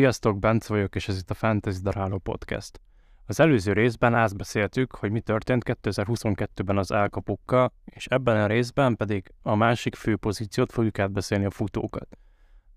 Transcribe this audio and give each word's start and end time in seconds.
Sziasztok, 0.00 0.38
Bence 0.38 0.74
vagyok, 0.74 0.94
és 0.94 1.08
ez 1.08 1.18
itt 1.18 1.30
a 1.30 1.34
Fantasy 1.34 1.80
Daráló 1.82 2.18
Podcast. 2.18 2.80
Az 3.26 3.40
előző 3.40 3.72
részben 3.72 4.14
átbeszéltük, 4.14 4.94
hogy 4.94 5.10
mi 5.10 5.20
történt 5.20 5.62
2022-ben 5.66 6.78
az 6.78 6.92
elkapukkal, 6.92 7.72
és 7.84 8.06
ebben 8.06 8.36
a 8.36 8.46
részben 8.46 8.96
pedig 8.96 9.32
a 9.42 9.54
másik 9.54 9.94
fő 9.94 10.16
pozíciót 10.16 10.72
fogjuk 10.72 10.98
átbeszélni 10.98 11.44
a 11.44 11.50
futókat. 11.50 12.08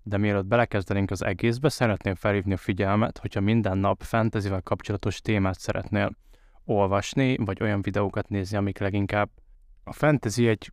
De 0.02 0.16
mielőtt 0.16 0.46
belekezdenénk 0.46 1.10
az 1.10 1.24
egészbe, 1.24 1.68
szeretném 1.68 2.14
felhívni 2.14 2.52
a 2.52 2.56
figyelmet, 2.56 3.18
hogyha 3.18 3.40
minden 3.40 3.78
nap 3.78 4.02
fantasyvel 4.02 4.62
kapcsolatos 4.62 5.20
témát 5.20 5.58
szeretnél 5.58 6.16
olvasni, 6.64 7.36
vagy 7.36 7.62
olyan 7.62 7.82
videókat 7.82 8.28
nézni, 8.28 8.56
amik 8.56 8.78
leginkább 8.78 9.30
a 9.84 9.92
fantasy 9.92 10.48
egy 10.48 10.72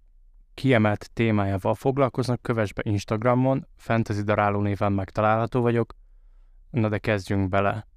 kiemelt 0.53 1.09
témájával 1.13 1.75
foglalkoznak, 1.75 2.41
kövess 2.41 2.73
be 2.73 2.81
Instagramon, 2.85 3.67
Fantasy 3.77 4.21
Daráló 4.21 4.61
néven 4.61 4.91
megtalálható 4.91 5.61
vagyok. 5.61 5.99
Na 6.71 6.89
de 6.89 6.97
kezdjünk 6.97 7.49
bele. 7.49 7.87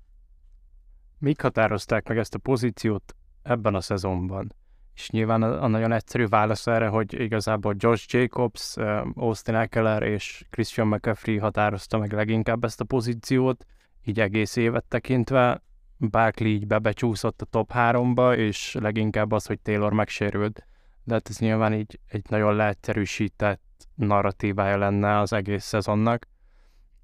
Mik 1.19 1.41
határozták 1.41 2.09
meg 2.09 2.19
ezt 2.19 2.34
a 2.34 2.38
pozíciót 2.38 3.14
ebben 3.42 3.74
a 3.74 3.80
szezonban? 3.80 4.55
És 4.95 5.10
nyilván 5.10 5.42
a, 5.42 5.62
a 5.62 5.66
nagyon 5.66 5.92
egyszerű 5.92 6.27
válasz 6.27 6.66
erre, 6.66 6.88
hogy 6.88 7.20
igazából 7.20 7.74
Josh 7.78 8.14
Jacobs, 8.14 8.77
Austin 9.14 9.55
Eckler 9.55 10.02
és 10.02 10.47
Christian 10.50 10.87
McCaffrey 10.87 11.38
határozta 11.38 11.98
meg 11.98 12.12
leginkább 12.12 12.64
ezt 12.64 12.80
a 12.80 12.84
pozíciót, 12.84 13.66
így 14.05 14.20
egész 14.20 14.56
évet 14.56 14.84
tekintve. 14.84 15.62
Barkley 15.98 16.48
így 16.48 16.66
bebecsúszott 16.66 17.42
a 17.42 17.44
top 17.44 17.70
3-ba, 17.75 18.36
és 18.36 18.77
leginkább 18.81 19.33
az, 19.33 19.47
hogy 19.47 19.61
Taylor 19.61 19.92
megsérült 19.92 20.66
de 21.05 21.14
hát 21.14 21.28
ez 21.28 21.38
nyilván 21.38 21.75
így 21.75 22.00
egy 22.06 22.25
nagyon 22.28 22.55
leegyszerűsített 22.55 23.88
narratívája 23.94 24.78
lenne 24.78 25.19
az 25.19 25.33
egész 25.33 25.64
szezonnak. 25.64 26.27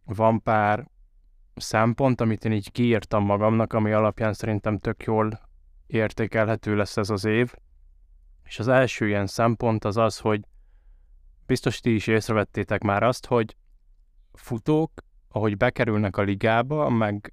Van 0.05 0.43
pár 0.43 0.90
szempont, 1.61 2.21
amit 2.21 2.45
én 2.45 2.53
így 2.53 2.73
kiírtam 2.73 3.25
magamnak, 3.25 3.73
ami 3.73 3.93
alapján 3.93 4.33
szerintem 4.33 4.79
tök 4.79 5.03
jól 5.03 5.41
értékelhető 5.87 6.77
lesz 6.77 6.97
ez 6.97 7.11
az 7.11 7.25
év. 7.25 7.55
És 8.45 8.59
az 8.59 8.69
első 8.69 9.09
ilyen 9.09 9.27
szempont 9.27 9.85
az 9.85 9.97
az, 9.97 10.19
hogy 10.19 10.41
biztos 11.47 11.81
ti 11.81 11.95
is 11.95 12.07
észrevettétek 12.07 12.83
már 12.83 13.03
azt, 13.03 13.27
hogy 13.27 13.57
futók, 14.33 14.93
ahogy 15.29 15.57
bekerülnek 15.57 16.17
a 16.17 16.23
ligába, 16.23 16.89
meg 16.89 17.33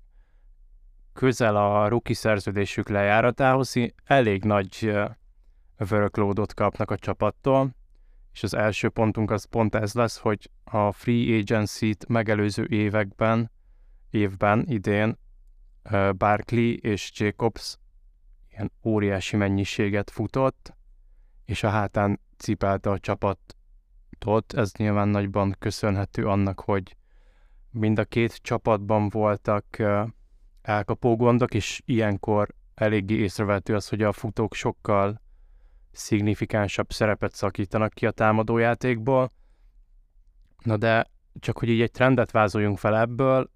közel 1.14 1.56
a 1.56 1.88
ruki 1.88 2.14
szerződésük 2.14 2.90
lejáratához, 2.90 3.74
elég 4.04 4.44
nagy 4.44 4.94
workloadot 5.90 6.54
kapnak 6.54 6.92
a 6.92 6.98
csapattól, 6.98 7.76
és 8.34 8.44
az 8.44 8.54
első 8.54 8.90
pontunk 8.90 9.32
az 9.32 9.46
pont 9.46 9.76
ez 9.76 9.94
lesz, 9.94 10.18
hogy 10.18 10.50
a 10.64 10.92
free 10.92 11.38
agency-t 11.38 12.08
megelőző 12.08 12.68
években, 12.70 13.52
évben, 14.10 14.66
idén 14.68 15.18
Barkley 16.18 16.78
és 16.82 17.12
Jacobs 17.14 17.78
ilyen 18.50 18.72
óriási 18.84 19.36
mennyiséget 19.36 20.10
futott, 20.10 20.76
és 21.46 21.64
a 21.64 21.70
hátán 21.70 22.20
cipelte 22.38 22.90
a 22.90 23.00
csapatot. 23.00 24.54
Ez 24.54 24.72
nyilván 24.78 25.08
nagyban 25.08 25.56
köszönhető 25.60 26.28
annak, 26.28 26.60
hogy 26.60 26.96
mind 27.70 28.00
a 28.00 28.06
két 28.06 28.36
csapatban 28.42 29.10
voltak 29.10 29.66
elkapó 30.62 31.16
gondok, 31.16 31.54
és 31.54 31.82
ilyenkor 31.86 32.56
eléggé 32.76 33.16
észrevehető 33.16 33.76
az, 33.76 33.90
hogy 33.90 34.02
a 34.02 34.12
futók 34.12 34.54
sokkal 34.54 35.22
szignifikánsabb 35.92 36.92
szerepet 36.92 37.36
szakítanak 37.36 37.94
ki 37.94 38.06
a 38.06 38.12
támadójátékból. 38.12 39.32
Na 40.64 40.78
de 40.78 41.12
csak 41.40 41.58
hogy 41.58 41.70
így 41.70 41.82
egy 41.82 41.92
trendet 41.92 42.32
vázoljunk 42.32 42.78
fel 42.78 42.98
ebből, 42.98 43.50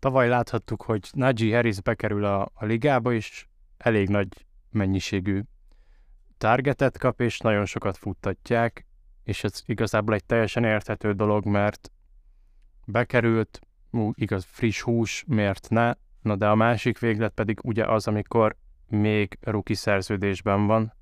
tavaly 0.00 0.28
láthattuk, 0.28 0.82
hogy 0.82 1.08
Najee 1.12 1.54
Harris 1.54 1.80
bekerül 1.80 2.24
a, 2.24 2.50
a 2.54 2.64
ligába, 2.64 3.12
és 3.12 3.46
elég 3.76 4.08
nagy 4.08 4.46
mennyiségű 4.70 5.42
targetet 6.38 6.98
kap, 6.98 7.20
és 7.20 7.38
nagyon 7.38 7.64
sokat 7.64 7.96
futtatják, 7.96 8.86
és 9.24 9.44
ez 9.44 9.62
igazából 9.66 10.14
egy 10.14 10.24
teljesen 10.24 10.64
érthető 10.64 11.12
dolog, 11.12 11.44
mert 11.44 11.90
bekerült, 12.86 13.60
ú, 13.90 14.10
igaz, 14.14 14.44
friss 14.44 14.80
hús, 14.80 15.24
miért 15.26 15.68
ne? 15.68 15.92
Na 16.22 16.36
de 16.36 16.48
a 16.48 16.54
másik 16.54 16.98
véglet 16.98 17.32
pedig 17.32 17.58
ugye 17.62 17.84
az, 17.84 18.06
amikor 18.06 18.56
még 18.88 19.38
ruki 19.40 19.74
szerződésben 19.74 20.66
van, 20.66 20.94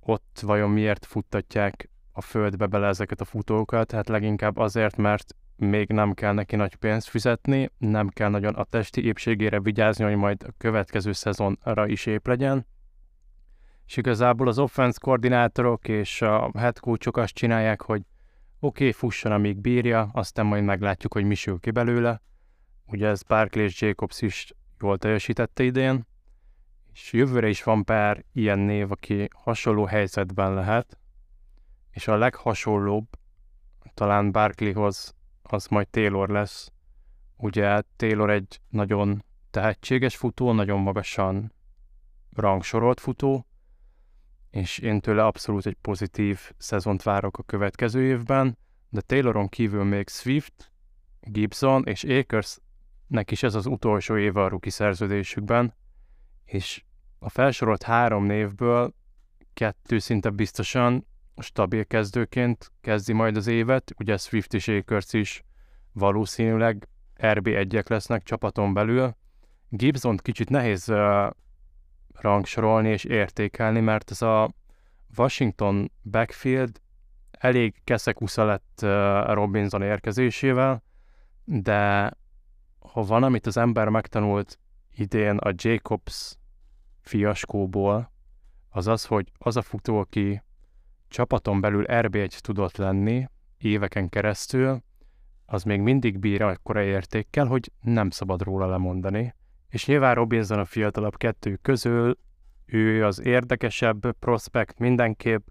ott 0.00 0.40
vajon 0.42 0.70
miért 0.70 1.04
futtatják 1.04 1.90
a 2.12 2.20
földbe 2.20 2.66
bele 2.66 2.86
ezeket 2.86 3.20
a 3.20 3.24
futókat? 3.24 3.90
Hát 3.90 4.08
leginkább 4.08 4.56
azért, 4.56 4.96
mert 4.96 5.36
még 5.68 5.88
nem 5.88 6.12
kell 6.12 6.32
neki 6.32 6.56
nagy 6.56 6.74
pénzt 6.74 7.08
fizetni, 7.08 7.70
nem 7.78 8.08
kell 8.08 8.28
nagyon 8.28 8.54
a 8.54 8.64
testi 8.64 9.04
épségére 9.04 9.60
vigyázni, 9.60 10.04
hogy 10.04 10.16
majd 10.16 10.42
a 10.42 10.52
következő 10.58 11.12
szezonra 11.12 11.86
is 11.86 12.06
ép 12.06 12.26
legyen. 12.26 12.66
És 13.86 13.96
igazából 13.96 14.48
az 14.48 14.58
offense 14.58 14.98
koordinátorok 15.00 15.88
és 15.88 16.22
a 16.22 16.50
head 16.58 16.78
coachok 16.78 17.16
azt 17.16 17.34
csinálják, 17.34 17.82
hogy 17.82 18.02
oké, 18.60 18.86
okay, 18.86 18.92
fusson, 18.92 19.32
amíg 19.32 19.60
bírja, 19.60 20.10
aztán 20.12 20.46
majd 20.46 20.64
meglátjuk, 20.64 21.12
hogy 21.12 21.24
mi 21.24 21.34
sül 21.34 21.58
ki 21.58 21.70
belőle. 21.70 22.22
Ugye 22.86 23.06
ez 23.06 23.22
Barkley 23.22 23.64
és 23.64 23.80
Jacobs 23.80 24.22
is 24.22 24.52
jól 24.78 24.98
teljesítette 24.98 25.62
idén 25.62 26.06
és 26.92 27.12
jövőre 27.12 27.48
is 27.48 27.62
van 27.62 27.84
pár 27.84 28.24
ilyen 28.32 28.58
név, 28.58 28.90
aki 28.90 29.28
hasonló 29.34 29.84
helyzetben 29.84 30.54
lehet, 30.54 30.98
és 31.90 32.08
a 32.08 32.16
leghasonlóbb 32.16 33.06
talán 33.94 34.32
Barkleyhoz 34.32 35.14
az 35.52 35.66
majd 35.66 35.88
Taylor 35.88 36.28
lesz. 36.28 36.72
Ugye 37.36 37.82
Taylor 37.96 38.30
egy 38.30 38.60
nagyon 38.68 39.24
tehetséges 39.50 40.16
futó, 40.16 40.52
nagyon 40.52 40.80
magasan 40.80 41.52
rangsorolt 42.32 43.00
futó, 43.00 43.46
és 44.50 44.78
én 44.78 45.00
tőle 45.00 45.24
abszolút 45.24 45.66
egy 45.66 45.76
pozitív 45.80 46.52
szezont 46.56 47.02
várok 47.02 47.38
a 47.38 47.42
következő 47.42 48.02
évben, 48.02 48.58
de 48.88 49.00
Tayloron 49.00 49.48
kívül 49.48 49.84
még 49.84 50.08
Swift, 50.08 50.72
Gibson 51.20 51.84
és 51.84 52.04
Akers-nek 52.04 53.30
is 53.30 53.42
ez 53.42 53.54
az 53.54 53.66
utolsó 53.66 54.16
éve 54.16 54.42
a 54.42 54.48
rookie 54.48 54.70
szerződésükben, 54.70 55.74
és 56.44 56.84
a 57.18 57.28
felsorolt 57.28 57.82
három 57.82 58.24
névből 58.24 58.94
kettő 59.54 59.98
szinte 59.98 60.30
biztosan 60.30 61.06
stabil 61.36 61.84
kezdőként 61.84 62.72
kezdi 62.80 63.12
majd 63.12 63.36
az 63.36 63.46
évet, 63.46 63.92
ugye 63.98 64.16
Swift 64.16 64.54
és 64.54 64.68
Akers 64.68 65.12
is 65.12 65.42
valószínűleg 65.92 66.88
RB1-ek 67.16 67.88
lesznek 67.88 68.22
csapaton 68.22 68.74
belül. 68.74 69.16
gibson 69.68 70.16
kicsit 70.16 70.48
nehéz 70.48 70.88
uh, 70.88 71.30
rangsorolni 72.14 72.88
és 72.88 73.04
értékelni, 73.04 73.80
mert 73.80 74.10
ez 74.10 74.22
a 74.22 74.50
Washington 75.16 75.92
backfield 76.02 76.80
elég 77.30 77.74
keszekusza 77.84 78.44
lett 78.44 78.80
uh, 78.82 79.34
Robinson 79.34 79.82
érkezésével, 79.82 80.82
de 81.44 82.10
ha 82.78 83.02
van, 83.02 83.22
amit 83.22 83.46
az 83.46 83.56
ember 83.56 83.88
megtanult 83.88 84.58
idén 84.94 85.36
a 85.36 85.52
Jacobs 85.56 86.36
fiaskóból, 87.00 88.12
az 88.68 88.86
az, 88.86 89.04
hogy 89.04 89.32
az 89.38 89.56
a 89.56 89.62
futó, 89.62 89.98
aki 89.98 90.42
csapaton 91.12 91.60
belül 91.60 91.84
RB1 91.88 92.38
tudott 92.38 92.76
lenni 92.76 93.28
éveken 93.58 94.08
keresztül, 94.08 94.82
az 95.46 95.62
még 95.62 95.80
mindig 95.80 96.18
bír 96.18 96.42
akkora 96.42 96.82
értékkel, 96.82 97.46
hogy 97.46 97.70
nem 97.80 98.10
szabad 98.10 98.42
róla 98.42 98.66
lemondani. 98.66 99.34
És 99.68 99.86
nyilván 99.86 100.14
Robinson 100.14 100.58
a 100.58 100.64
fiatalabb 100.64 101.16
kettő 101.16 101.58
közül, 101.62 102.18
ő 102.66 103.04
az 103.04 103.24
érdekesebb 103.24 104.12
prospekt 104.18 104.78
mindenképp, 104.78 105.46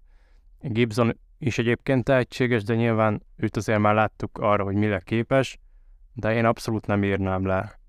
Gibson 0.60 1.18
is 1.38 1.58
egyébként 1.58 2.04
tehetséges, 2.04 2.62
de 2.62 2.74
nyilván 2.74 3.22
őt 3.36 3.56
azért 3.56 3.78
már 3.78 3.94
láttuk 3.94 4.38
arra, 4.38 4.64
hogy 4.64 4.74
mire 4.74 5.00
képes, 5.00 5.58
de 6.12 6.34
én 6.34 6.44
abszolút 6.44 6.86
nem 6.86 7.04
írnám 7.04 7.46
le 7.46 7.80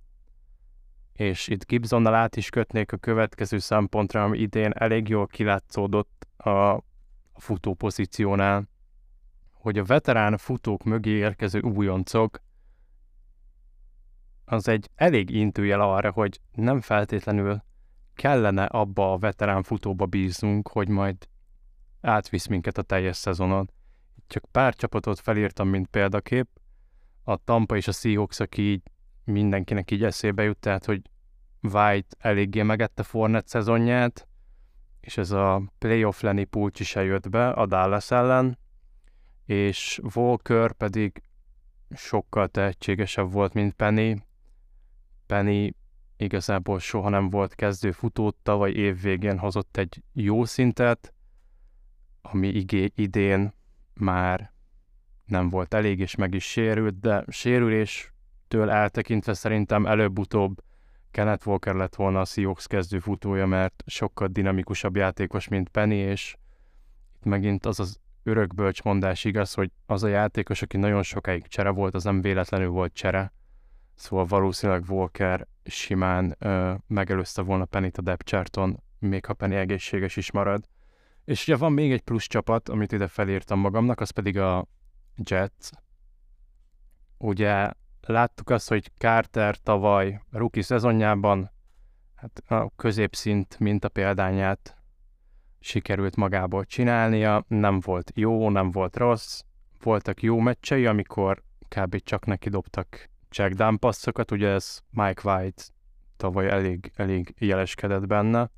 és 1.14 1.48
itt 1.48 1.66
Gibsonnal 1.66 2.14
át 2.14 2.36
is 2.36 2.50
kötnék 2.50 2.92
a 2.92 2.98
következő 2.98 3.58
szempontra, 3.58 4.24
ami 4.24 4.38
idén 4.38 4.72
elég 4.74 5.08
jól 5.08 5.28
kilátszódott 5.28 6.28
a 6.38 6.80
futó 7.36 7.74
pozíciónál, 7.74 8.70
hogy 9.52 9.78
a 9.78 9.84
veterán 9.84 10.38
futók 10.38 10.84
mögé 10.84 11.12
érkező 11.12 11.62
újoncok 11.62 12.42
az 14.46 14.68
egy 14.68 14.90
elég 14.96 15.30
intőjel 15.30 15.82
arra, 15.82 16.12
hogy 16.12 16.40
nem 16.52 16.82
feltétlenül 16.82 17.64
kellene 18.14 18.64
abba 18.64 19.12
a 19.12 19.18
veterán 19.18 19.64
futóba 19.64 20.06
bíznunk, 20.06 20.68
hogy 20.68 20.88
majd 20.88 21.28
átvisz 22.02 22.48
minket 22.48 22.78
a 22.78 22.82
teljes 22.82 23.18
szezonon. 23.18 23.72
Csak 24.28 24.46
pár 24.52 24.76
csapatot 24.76 25.20
felírtam, 25.20 25.68
mint 25.68 25.88
példakép, 25.88 26.48
a 27.24 27.38
Tampa 27.38 27.76
és 27.76 27.88
a 27.88 27.92
Seahawks, 27.92 28.40
aki 28.40 28.62
így 28.62 28.82
mindenkinek 29.24 29.92
így 29.92 30.04
eszébe 30.04 30.44
jut, 30.44 30.58
tehát 30.58 30.86
hogy 30.86 31.02
White 31.62 32.16
eléggé 32.20 32.62
megette 32.62 33.04
Fornet 33.04 33.48
szezonját, 33.48 34.28
és 35.04 35.18
ez 35.18 35.32
a 35.32 35.64
playoff 35.78 36.22
lenni 36.22 36.44
pulcsi 36.44 36.84
se 36.84 37.04
jött 37.04 37.30
be 37.30 37.50
a 37.50 37.66
Dallas 37.66 38.12
ellen, 38.12 38.58
és 39.46 40.02
Walker 40.16 40.72
pedig 40.72 41.22
sokkal 41.96 42.48
tehetségesebb 42.48 43.32
volt, 43.32 43.54
mint 43.54 43.74
Penny. 43.74 44.16
Penny 45.26 45.70
igazából 46.18 46.80
soha 46.80 47.10
nem 47.10 47.30
volt 47.30 47.56
kezdő 47.56 47.92
futó, 47.92 48.36
tavaly 48.44 48.72
év 48.72 49.02
végén 49.02 49.38
hozott 49.38 49.78
egy 49.78 50.04
jó 50.14 50.46
szintet, 50.46 51.14
ami 52.22 52.48
igé, 52.48 52.92
idén 52.96 53.54
már 53.94 54.54
nem 55.26 55.50
volt 55.50 55.74
elég, 55.74 56.00
és 56.00 56.16
meg 56.16 56.34
is 56.34 56.44
sérült, 56.44 57.00
de 57.00 57.26
sérüléstől 57.28 58.70
eltekintve 58.70 59.34
szerintem 59.34 59.86
előbb-utóbb 59.86 60.64
Kenneth 61.14 61.48
Walker 61.48 61.76
lett 61.76 61.96
volna 61.96 62.20
a 62.20 62.26
Seahawks 62.26 62.68
kezdő 62.68 63.00
futója, 63.00 63.46
mert 63.46 63.84
sokkal 63.86 64.28
dinamikusabb 64.28 64.96
játékos, 64.96 65.48
mint 65.48 65.70
Penny, 65.70 65.92
és 65.94 66.36
itt 67.16 67.24
megint 67.24 67.66
az 67.66 67.80
az 67.80 68.00
örökbölcs 68.24 68.82
mondás 68.82 69.24
igaz, 69.24 69.54
hogy 69.54 69.72
az 69.86 70.04
a 70.04 70.08
játékos, 70.08 70.62
aki 70.62 70.78
nagyon 70.78 71.04
sokáig 71.04 71.48
csere 71.48 71.70
volt, 71.70 71.94
az 71.94 72.04
nem 72.04 72.22
véletlenül 72.22 72.70
volt 72.70 72.94
csere. 72.94 73.34
Szóval 73.96 74.26
valószínűleg 74.26 74.84
Walker 74.90 75.48
simán 75.66 76.36
ö, 76.40 76.74
megelőzte 76.88 77.42
volna 77.42 77.66
Penny-t 77.66 77.98
a 77.98 78.02
depth 78.02 78.26
charton, 78.26 78.84
még 79.00 79.26
ha 79.26 79.34
Penny 79.34 79.56
egészséges 79.56 80.16
is 80.16 80.32
marad. 80.32 80.68
És 81.26 81.48
ugye 81.48 81.58
van 81.58 81.72
még 81.72 81.92
egy 81.92 82.02
plusz 82.02 82.28
csapat, 82.28 82.70
amit 82.70 82.92
ide 82.92 83.08
felírtam 83.08 83.60
magamnak, 83.60 84.00
az 84.00 84.10
pedig 84.10 84.38
a 84.38 84.68
Jets. 85.16 85.70
Ugye 87.18 87.72
láttuk 88.06 88.50
azt, 88.50 88.70
hogy 88.70 88.92
Carter 88.98 89.58
tavaly 89.58 90.22
rookie 90.32 90.64
szezonjában 90.64 91.52
hát 92.16 92.44
a 92.48 92.72
középszint 92.76 93.60
minta 93.60 93.90
példányát 93.90 94.78
sikerült 95.60 96.16
magából 96.16 96.66
csinálnia, 96.66 97.46
nem 97.48 97.80
volt 97.80 98.12
jó, 98.16 98.50
nem 98.50 98.72
volt 98.72 98.98
rossz, 98.98 99.42
voltak 99.82 100.22
jó 100.22 100.40
meccsei, 100.40 100.86
amikor 100.86 101.44
kb. 101.68 102.04
csak 102.04 102.26
neki 102.26 102.50
dobtak 102.50 103.10
check 103.30 103.54
down 103.54 103.80
passzokat, 103.80 104.32
ugye 104.32 104.48
ez 104.48 104.80
Mike 104.90 105.22
White 105.32 105.64
tavaly 106.18 106.50
elég, 106.50 106.92
elég 106.96 107.34
jeleskedett 107.38 108.08
benne, 108.08 108.50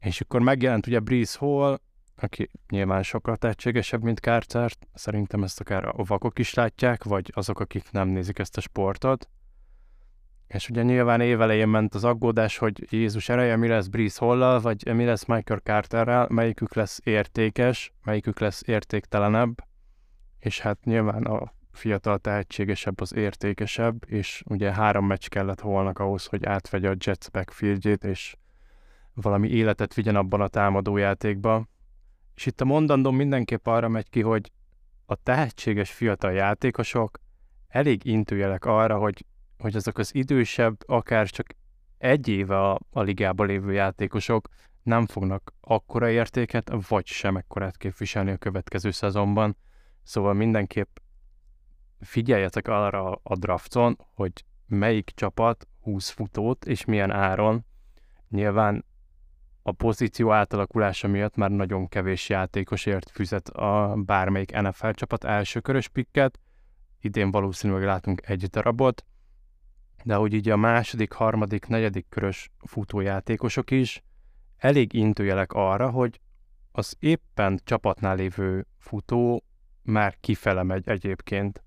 és 0.00 0.20
akkor 0.20 0.40
megjelent 0.40 0.86
ugye 0.86 1.00
Breeze 1.00 1.38
Hall, 1.38 1.80
aki 2.16 2.50
nyilván 2.68 3.02
sokkal 3.02 3.36
tehetségesebb, 3.36 4.02
mint 4.02 4.18
Carter, 4.18 4.70
szerintem 4.94 5.42
ezt 5.42 5.60
akár 5.60 5.84
a 5.84 6.04
vakok 6.04 6.38
is 6.38 6.54
látják, 6.54 7.04
vagy 7.04 7.30
azok, 7.34 7.60
akik 7.60 7.90
nem 7.90 8.08
nézik 8.08 8.38
ezt 8.38 8.56
a 8.56 8.60
sportot. 8.60 9.28
És 10.46 10.68
ugye 10.68 10.82
nyilván 10.82 11.20
évelején 11.20 11.68
ment 11.68 11.94
az 11.94 12.04
aggódás, 12.04 12.58
hogy 12.58 12.92
Jézus 12.92 13.28
ereje, 13.28 13.56
mi 13.56 13.68
lesz 13.68 13.86
Breeze 13.86 14.24
Hollal, 14.24 14.60
vagy 14.60 14.94
mi 14.94 15.04
lesz 15.04 15.24
Michael 15.24 15.60
Carterrel, 15.60 16.26
melyikük 16.30 16.74
lesz 16.74 17.00
értékes, 17.04 17.92
melyikük 18.04 18.38
lesz 18.38 18.62
értéktelenebb, 18.66 19.54
és 20.38 20.60
hát 20.60 20.84
nyilván 20.84 21.24
a 21.24 21.52
fiatal 21.72 22.18
tehetségesebb 22.18 23.00
az 23.00 23.14
értékesebb, 23.14 24.04
és 24.06 24.42
ugye 24.46 24.72
három 24.72 25.06
meccs 25.06 25.26
kellett 25.28 25.60
holnak 25.60 25.98
ahhoz, 25.98 26.26
hogy 26.26 26.44
átvegye 26.44 26.90
a 26.90 26.94
Jets 26.98 27.30
backfieldjét, 27.30 28.04
és 28.04 28.36
valami 29.14 29.48
életet 29.48 29.94
vigyen 29.94 30.16
abban 30.16 30.40
a 30.40 30.48
támadójátékba. 30.48 31.66
És 32.36 32.46
itt 32.46 32.60
a 32.60 32.64
mondandóm 32.64 33.16
mindenképp 33.16 33.66
arra 33.66 33.88
megy 33.88 34.08
ki, 34.08 34.22
hogy 34.22 34.52
a 35.06 35.14
tehetséges 35.14 35.90
fiatal 35.92 36.32
játékosok 36.32 37.18
elég 37.68 38.04
intőjelek 38.04 38.64
arra, 38.64 38.98
hogy, 38.98 39.24
hogy 39.58 39.76
azok 39.76 39.98
az 39.98 40.14
idősebb, 40.14 40.76
akár 40.86 41.28
csak 41.28 41.46
egy 41.98 42.28
éve 42.28 42.60
a, 42.70 42.80
a 42.90 43.00
ligában 43.00 43.46
lévő 43.46 43.72
játékosok 43.72 44.48
nem 44.82 45.06
fognak 45.06 45.54
akkora 45.60 46.10
értéket, 46.10 46.72
vagy 46.88 47.06
sem 47.06 47.36
ekkorát 47.36 47.76
képviselni 47.76 48.30
a 48.30 48.36
következő 48.36 48.90
szezonban. 48.90 49.56
Szóval 50.02 50.34
mindenképp 50.34 50.96
figyeljetek 52.00 52.68
arra 52.68 53.20
a 53.22 53.36
drafton, 53.36 53.96
hogy 54.14 54.32
melyik 54.66 55.10
csapat 55.14 55.68
20 55.80 56.08
futót 56.08 56.64
és 56.64 56.84
milyen 56.84 57.10
áron. 57.10 57.64
Nyilván 58.28 58.84
a 59.68 59.72
pozíció 59.72 60.32
átalakulása 60.32 61.08
miatt 61.08 61.36
már 61.36 61.50
nagyon 61.50 61.88
kevés 61.88 62.28
játékosért 62.28 63.10
füzet 63.10 63.48
a 63.48 63.94
bármelyik 63.96 64.60
NFL 64.60 64.90
csapat 64.90 65.24
elsőkörös 65.24 65.88
pikket. 65.88 66.40
Idén 67.00 67.30
valószínűleg 67.30 67.84
látunk 67.84 68.26
egy 68.26 68.46
darabot, 68.46 69.04
de 70.04 70.14
hogy 70.14 70.32
így 70.32 70.48
a 70.48 70.56
második, 70.56 71.12
harmadik, 71.12 71.66
negyedik 71.66 72.06
körös 72.08 72.50
futójátékosok 72.58 73.70
is 73.70 74.02
elég 74.56 74.92
intőjelek 74.92 75.52
arra, 75.52 75.90
hogy 75.90 76.20
az 76.72 76.96
éppen 76.98 77.60
csapatnál 77.64 78.16
lévő 78.16 78.66
futó 78.78 79.44
már 79.82 80.16
kifele 80.20 80.62
megy 80.62 80.88
egyébként 80.88 81.62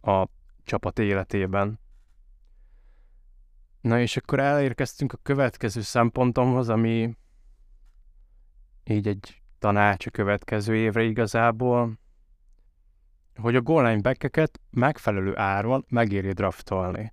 a 0.00 0.26
csapat 0.64 0.98
életében. 0.98 1.80
Na 3.80 4.00
és 4.00 4.16
akkor 4.16 4.40
elérkeztünk 4.40 5.12
a 5.12 5.18
következő 5.22 5.80
szempontomhoz, 5.80 6.68
ami 6.68 7.16
így 8.88 9.08
egy 9.08 9.42
tanács 9.58 10.06
a 10.06 10.10
következő 10.10 10.76
évre 10.76 11.02
igazából, 11.02 11.98
hogy 13.36 13.56
a 13.56 13.60
goal 13.60 13.88
line 13.88 14.00
back 14.00 14.50
megfelelő 14.70 15.38
áron 15.38 15.84
megéri 15.88 16.32
draftolni. 16.32 17.12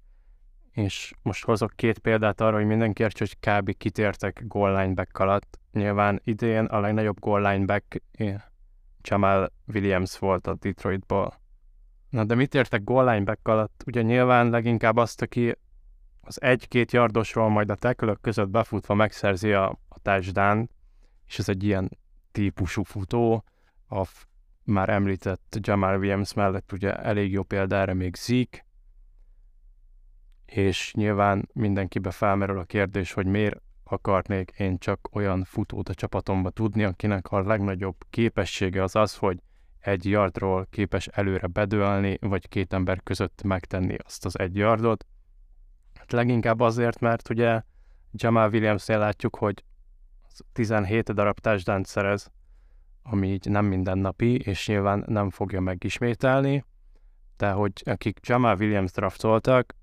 És 0.72 1.14
most 1.22 1.46
hozok 1.46 1.72
két 1.76 2.00
példát 2.00 2.42
arra, 2.42 2.56
hogy 2.56 2.66
mindenki 2.66 3.02
értse, 3.02 3.26
hogy 3.28 3.54
kb. 3.54 3.78
kitértek 3.78 4.44
goal 4.48 4.82
line 4.82 4.94
back 4.94 5.18
alatt. 5.18 5.60
Nyilván 5.72 6.22
idén 6.24 6.66
a 6.66 6.80
legnagyobb 6.80 7.20
goal 7.20 7.52
line 7.52 7.66
back 7.66 8.02
Jamal 9.02 9.52
Williams 9.74 10.20
volt 10.20 10.48
a 10.48 10.54
Detroitból. 10.54 11.34
Na 12.10 12.24
de 12.24 12.36
mit 12.36 12.56
értek 12.56 12.84
goal 12.84 13.12
line 13.12 13.24
back 13.24 13.48
alatt? 13.48 13.84
Ugye 13.86 14.02
nyilván 14.02 14.50
leginkább 14.50 14.98
azt, 14.98 15.22
aki 15.22 15.56
az 16.22 16.42
egy-két 16.42 16.92
yardosról 16.92 17.50
majd 17.50 17.70
a 17.70 17.76
tekölök 17.76 18.22
között 18.22 18.50
befutva 18.50 18.94
megszerzi 18.94 19.52
a, 19.52 19.70
a 19.70 20.00
touchdown 20.02 20.70
és 21.28 21.40
ez 21.40 21.50
egy 21.50 21.64
ilyen 21.64 21.98
típusú 22.32 22.84
futó, 22.84 23.44
a 23.90 24.08
már 24.64 24.90
említett 24.90 25.58
Jamal 25.60 25.98
Williams 25.98 26.34
mellett 26.34 26.72
ugye 26.72 26.96
elég 26.96 27.32
jó 27.32 27.44
példára 27.44 27.94
még 27.94 28.16
Zeke, 28.16 28.66
és 30.46 30.94
nyilván 30.94 31.50
mindenkibe 31.54 32.12
felmerül 32.12 32.60
a 32.60 32.64
kérdés, 32.64 33.14
hogy 33.14 33.26
miért 33.26 33.62
akarnék 33.84 34.52
én 34.58 34.78
csak 34.78 35.10
olyan 35.12 35.44
futót 35.44 35.90
a 35.90 35.94
csapatomba 35.94 36.50
tudni, 36.50 36.84
akinek 36.84 37.32
a 37.32 37.42
legnagyobb 37.42 37.96
képessége 38.10 38.84
az 38.84 38.96
az, 38.96 39.16
hogy 39.16 39.42
egy 39.80 40.06
yardról 40.06 40.68
képes 40.70 41.08
előre 41.08 41.48
bedőlni, 41.48 42.18
vagy 42.22 42.48
két 42.48 42.74
ember 42.74 43.04
között 43.04 43.42
megtenni 43.44 43.96
azt 44.06 44.26
az 44.26 44.40
egy 44.40 44.56
yardot. 44.56 45.06
Hát 45.94 46.12
leginkább 46.12 46.60
azért, 46.60 47.00
mert 47.00 47.30
ugye 47.30 47.62
Jamal 48.12 48.50
Williams-nél 48.50 48.98
látjuk, 48.98 49.36
hogy 49.36 49.64
17 50.54 51.14
darab 51.14 51.40
touchdown 51.40 51.84
szerez, 51.84 52.32
ami 53.04 53.32
így 53.32 53.50
nem 53.50 53.66
mindennapi, 53.66 54.40
és 54.40 54.68
nyilván 54.68 55.04
nem 55.08 55.30
fogja 55.30 55.60
megismételni, 55.60 56.66
de 57.38 57.52
hogy 57.52 57.72
akik 57.86 58.20
Jamal 58.22 58.56
Williams 58.56 58.92
draftoltak, 58.92 59.76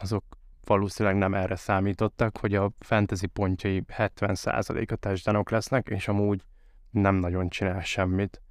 azok 0.00 0.24
valószínűleg 0.64 1.18
nem 1.18 1.34
erre 1.34 1.56
számítottak, 1.56 2.38
hogy 2.38 2.54
a 2.54 2.72
fantasy 2.78 3.26
pontjai 3.26 3.84
70%-a 3.96 4.96
touchdownok 4.96 5.50
lesznek, 5.50 5.88
és 5.88 6.08
amúgy 6.08 6.44
nem 6.90 7.14
nagyon 7.14 7.48
csinál 7.48 7.80
semmit. 7.80 8.42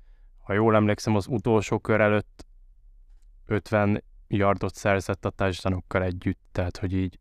Ha 0.43 0.53
jól 0.53 0.75
emlékszem, 0.75 1.15
az 1.15 1.27
utolsó 1.27 1.79
kör 1.79 2.01
előtt 2.01 2.45
50 3.45 4.03
yardot 4.27 4.75
szerzett 4.75 5.25
a 5.25 5.29
touchdownokkal 5.29 6.03
együtt, 6.03 6.39
tehát 6.51 6.77
hogy 6.77 6.93
így 6.93 7.19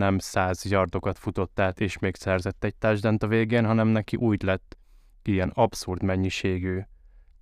nem 0.00 0.18
száz 0.18 0.64
yardokat 0.64 1.18
futott 1.18 1.60
át, 1.60 1.80
és 1.80 1.98
még 1.98 2.16
szerzett 2.16 2.64
egy 2.64 2.76
touchdown 2.76 3.16
a 3.20 3.26
végén, 3.26 3.66
hanem 3.66 3.88
neki 3.88 4.16
úgy 4.16 4.42
lett 4.42 4.78
ilyen 5.22 5.48
abszurd 5.54 6.02
mennyiségű 6.02 6.80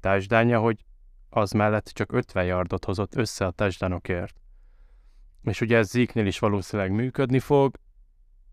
touchdown 0.01 0.55
hogy 0.55 0.85
az 1.31 1.53
mellett 1.53 1.87
csak 1.87 2.13
50 2.13 2.45
yardot 2.45 2.85
hozott 2.85 3.15
össze 3.15 3.47
a 3.47 3.51
touchdownokért. 3.51 4.41
És 5.43 5.61
ugye 5.61 5.77
ez 5.77 5.89
Zeke-nél 5.89 6.27
is 6.27 6.39
valószínűleg 6.39 6.93
működni 6.93 7.39
fog, 7.39 7.77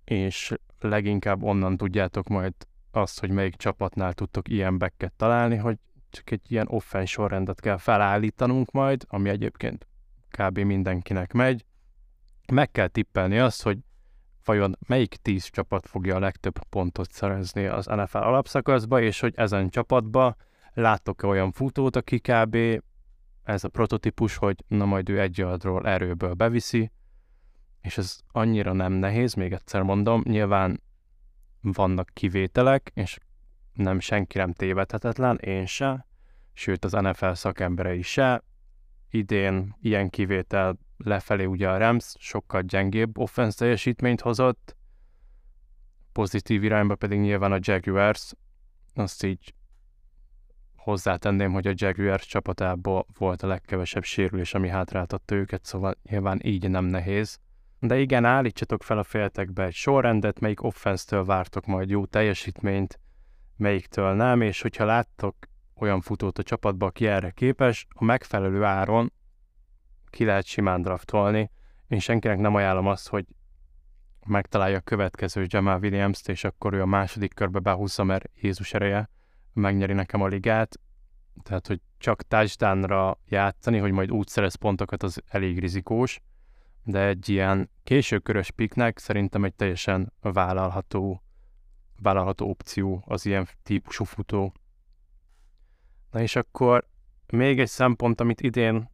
és 0.04 0.54
leginkább 0.80 1.44
onnan 1.44 1.78
tudjátok 1.78 2.28
majd 2.28 2.54
azt, 2.92 3.20
hogy 3.20 3.30
melyik 3.30 3.56
csapatnál 3.56 4.14
tudtok 4.14 4.50
ilyen 4.50 4.78
bekket 4.78 5.14
találni, 5.14 5.56
hogy 5.56 5.78
csak 6.10 6.32
egy 6.32 6.52
ilyen 6.52 6.68
offense 6.70 7.12
sorrendet 7.12 7.60
kell 7.60 7.78
felállítanunk 7.78 8.72
majd, 8.72 9.06
ami 9.08 9.30
egyébként 9.30 9.88
kb. 10.30 10.60
mindenkinek 10.60 11.34
megy. 11.34 11.66
Meg 12.52 12.72
kell 12.72 12.88
tippelni 12.88 13.40
azt, 13.40 13.62
hogy 13.64 13.78
vajon 14.46 14.78
melyik 14.88 15.16
tíz 15.16 15.46
csapat 15.46 15.88
fogja 15.88 16.16
a 16.16 16.20
legtöbb 16.20 16.60
pontot 16.70 17.12
szerezni 17.12 17.66
az 17.66 17.86
NFL 17.86 18.18
alapszakaszba, 18.18 19.02
és 19.02 19.20
hogy 19.20 19.34
ezen 19.36 19.70
csapatba 19.70 20.36
láttok-e 20.74 21.28
olyan 21.28 21.52
futót, 21.52 21.96
aki 21.96 22.20
kb. 22.20 22.58
ez 23.44 23.64
a 23.64 23.70
prototípus, 23.70 24.36
hogy 24.36 24.64
na 24.68 24.86
majd 24.86 25.10
ő 25.10 25.20
egy 25.20 25.38
yardról 25.38 25.88
erőből 25.88 26.34
beviszi, 26.34 26.92
és 27.82 27.98
ez 27.98 28.20
annyira 28.32 28.74
nem 28.74 28.94
nehéz, 28.94 29.34
még 29.34 29.52
egyszer 29.52 29.82
mondom, 29.82 30.22
nyilván 30.26 30.82
vannak 31.62 32.10
kivételek, 32.14 32.92
és 32.94 33.18
nem 33.74 34.00
senki 34.00 34.38
nem 34.38 34.54
tévedhetetlen, 34.54 35.38
én 35.38 35.66
se, 35.66 36.08
sőt 36.54 36.86
az 36.86 36.92
NFL 36.92 37.32
szakemberei 37.32 38.02
se. 38.02 38.44
Idén 39.16 39.76
ilyen 39.82 40.10
kivétel 40.10 40.78
lefelé 40.98 41.46
ugye 41.46 41.70
a 41.70 41.78
Rams 41.78 42.16
sokkal 42.20 42.62
gyengébb 42.62 43.18
offense 43.18 43.58
teljesítményt 43.58 44.22
hozott, 44.22 44.76
pozitív 46.12 46.64
irányba 46.64 46.96
pedig 46.96 47.20
nyilván 47.20 47.52
a 47.52 47.60
Jaguars, 47.60 48.34
azt 48.94 49.24
így 49.24 49.54
hozzátenném, 50.76 51.52
hogy 51.52 51.68
a 51.68 51.74
Jaguars 51.76 52.26
csapatából 52.26 53.06
volt 53.18 53.44
a 53.44 53.48
legkevesebb 53.48 54.04
sérülés, 54.04 54.54
ami 54.54 54.68
hátráltatta 54.68 55.36
őket, 55.36 55.66
szóval 55.66 55.98
nyilván 56.10 56.40
így 56.44 56.70
nem 56.70 56.86
nehéz. 56.86 57.40
De 57.80 58.00
igen, 58.00 58.26
állítsatok 58.26 58.84
fel 58.84 58.98
a 58.98 59.04
féltekbe 59.04 59.64
egy 59.64 59.74
sorrendet, 59.74 60.40
melyik 60.40 60.64
offense-től 60.64 61.26
vártok 61.26 61.66
majd 61.66 61.90
jó 61.90 62.06
teljesítményt, 62.06 63.00
melyiktől 63.58 64.14
nem, 64.14 64.42
és 64.42 64.62
hogyha 64.62 64.86
láttok 64.86 65.36
olyan 65.80 66.02
futót 66.02 66.38
a 66.38 66.44
csapatba, 66.44 66.86
aki 66.86 67.08
erre 67.08 67.32
képes, 67.32 67.88
a 67.90 68.04
megfelelő 68.04 68.64
áron 68.64 69.14
ki 70.10 70.26
lehet 70.26 70.46
simán 70.46 70.82
draftolni. 70.82 71.52
Én 71.88 72.00
senkinek 72.00 72.38
nem 72.38 72.56
ajánlom 72.56 72.88
azt, 72.88 73.08
hogy 73.08 73.26
megtalálja 74.26 74.78
a 74.78 74.82
következő 74.82 75.46
Jamal 75.48 75.80
Williams-t, 75.80 76.30
és 76.30 76.44
akkor 76.44 76.74
ő 76.74 76.82
a 76.82 76.86
második 76.86 77.34
körbe 77.34 77.60
behúzza, 77.60 78.04
mert 78.04 78.30
Jézus 78.42 78.74
ereje 78.74 79.10
megnyeri 79.54 79.94
nekem 79.94 80.22
a 80.22 80.28
ligát. 80.28 80.80
Tehát, 81.44 81.68
hogy 81.68 81.82
csak 81.98 82.22
touchdownra 82.22 83.20
játszani, 83.26 83.78
hogy 83.78 83.92
majd 83.92 84.12
úgy 84.12 84.28
szerez 84.28 84.56
pontokat, 84.56 85.04
az 85.04 85.22
elég 85.28 85.60
rizikós, 85.60 86.22
de 86.84 87.06
egy 87.06 87.30
ilyen 87.30 87.70
későkörös 87.84 88.52
piknek 88.52 88.98
szerintem 88.98 89.44
egy 89.44 89.56
teljesen 89.56 90.14
vállalható, 90.22 91.24
vállalható 92.02 92.50
opció 92.50 93.04
az 93.08 93.26
ilyen 93.26 93.48
típusú 93.64 94.04
futó. 94.04 94.54
Na 96.16 96.22
és 96.22 96.36
akkor 96.36 96.88
még 97.28 97.60
egy 97.60 97.68
szempont, 97.68 98.22
amit 98.22 98.42
idén 98.42 98.90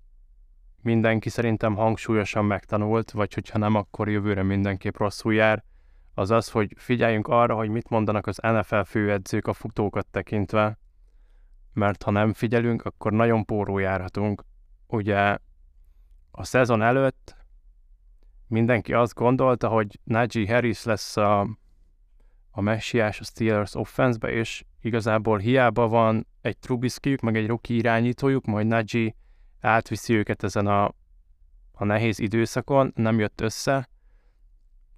mindenki 0.81 1.29
szerintem 1.29 1.75
hangsúlyosan 1.75 2.45
megtanult, 2.45 3.11
vagy 3.11 3.33
hogyha 3.33 3.57
nem, 3.57 3.75
akkor 3.75 4.09
jövőre 4.09 4.43
mindenképp 4.43 4.97
rosszul 4.97 5.33
jár, 5.33 5.63
az 6.13 6.31
az, 6.31 6.49
hogy 6.49 6.73
figyeljünk 6.77 7.27
arra, 7.27 7.55
hogy 7.55 7.69
mit 7.69 7.89
mondanak 7.89 8.27
az 8.27 8.37
NFL 8.37 8.81
főedzők 8.81 9.47
a 9.47 9.53
futókat 9.53 10.07
tekintve, 10.07 10.79
mert 11.73 12.03
ha 12.03 12.11
nem 12.11 12.33
figyelünk, 12.33 12.83
akkor 12.85 13.11
nagyon 13.11 13.45
póró 13.45 13.77
járhatunk. 13.77 14.43
Ugye 14.87 15.37
a 16.31 16.43
szezon 16.43 16.81
előtt 16.81 17.35
mindenki 18.47 18.93
azt 18.93 19.13
gondolta, 19.13 19.67
hogy 19.67 19.99
Najee 20.03 20.53
Harris 20.53 20.83
lesz 20.83 21.17
a, 21.17 21.41
a 22.51 22.61
messiás 22.61 23.19
a 23.19 23.23
Steelers 23.23 23.75
offense 23.75 24.27
és 24.27 24.63
igazából 24.81 25.37
hiába 25.37 25.87
van 25.87 26.27
egy 26.41 26.57
Trubiskyük, 26.57 27.21
meg 27.21 27.35
egy 27.35 27.47
rookie 27.47 27.77
irányítójuk, 27.77 28.45
majd 28.45 28.67
Najee 28.67 29.15
átviszi 29.59 30.13
őket 30.13 30.43
ezen 30.43 30.67
a, 30.67 30.85
a 31.71 31.85
nehéz 31.85 32.19
időszakon, 32.19 32.91
nem 32.95 33.19
jött 33.19 33.41
össze, 33.41 33.89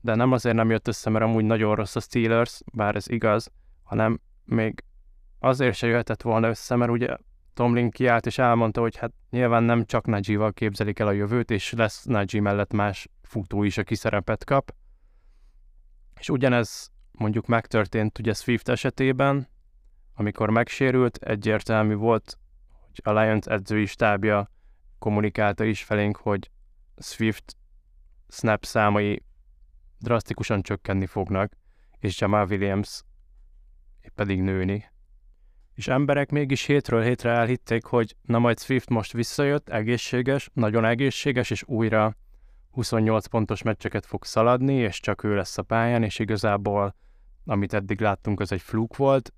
de 0.02 0.16
nem 0.16 0.32
azért 0.32 0.56
nem 0.56 0.70
jött 0.70 0.88
össze, 0.88 1.10
mert 1.10 1.26
amúgy 1.26 1.46
nagyon 1.46 1.76
rossz 1.76 1.96
a 1.96 2.00
Steelers, 2.00 2.62
bár 2.74 2.96
ez 2.96 3.10
igaz, 3.10 3.52
hanem 3.84 4.20
még 4.46 4.84
azért 5.40 5.76
se 5.76 5.88
jöhetett 5.88 6.22
volna 6.22 6.48
össze, 6.48 6.76
mert 6.76 6.92
ugye 6.92 7.16
Tomlin 7.54 7.90
kiállt 7.90 8.26
és 8.26 8.38
elmondta, 8.38 8.82
hogy 8.82 8.96
hát 8.98 9.14
nyilván 9.30 9.64
nem 9.64 9.86
csak 9.86 10.06
Najee-val 10.06 10.54
képzelik 10.54 11.00
el 11.00 11.08
a 11.08 11.12
jövőt, 11.12 11.52
és 11.52 11.72
lesz 11.72 12.04
Najee 12.04 12.42
mellett 12.42 12.74
más 12.74 13.10
futó 13.22 13.64
is, 13.64 13.78
aki 13.78 13.96
szerepet 13.96 14.44
kap. 14.44 14.76
És 16.20 16.30
ugyanez 16.30 16.92
mondjuk 17.12 17.48
megtörtént 17.48 18.20
ugye 18.20 18.34
Swift 18.34 18.70
esetében, 18.70 19.48
amikor 20.14 20.50
megsérült, 20.50 21.18
egyértelmű 21.18 21.96
volt, 21.96 22.38
hogy 22.86 23.14
a 23.14 23.20
Lions 23.20 23.46
edzői 23.46 23.86
stábja 23.86 24.52
kommunikálta 25.00 25.64
is 25.64 25.84
felénk, 25.84 26.18
hogy 26.18 26.52
Swift 26.98 27.58
snap 28.30 28.66
számai 28.66 29.24
drasztikusan 30.00 30.62
csökkenni 30.62 31.06
fognak, 31.06 31.54
és 32.00 32.22
Jamal 32.22 32.48
Williams 32.48 33.04
pedig 34.16 34.42
nőni. 34.42 34.92
És 35.74 35.88
emberek 35.88 36.32
mégis 36.32 36.66
hétről 36.66 37.02
hétre 37.02 37.32
elhitték, 37.32 37.86
hogy 37.86 38.16
na 38.22 38.40
majd 38.40 38.60
Swift 38.60 38.90
most 38.90 39.14
visszajött, 39.14 39.70
egészséges, 39.70 40.50
nagyon 40.54 40.86
egészséges, 40.86 41.50
és 41.50 41.64
újra 41.66 42.16
28 42.72 43.26
pontos 43.26 43.62
meccseket 43.62 44.06
fog 44.06 44.26
szaladni, 44.26 44.74
és 44.74 45.00
csak 45.00 45.24
ő 45.24 45.36
lesz 45.36 45.58
a 45.58 45.64
pályán, 45.64 46.04
és 46.04 46.20
igazából 46.20 46.96
amit 47.46 47.74
eddig 47.74 48.02
láttunk, 48.02 48.40
az 48.40 48.52
egy 48.52 48.62
fluk 48.62 48.96
volt, 48.96 49.34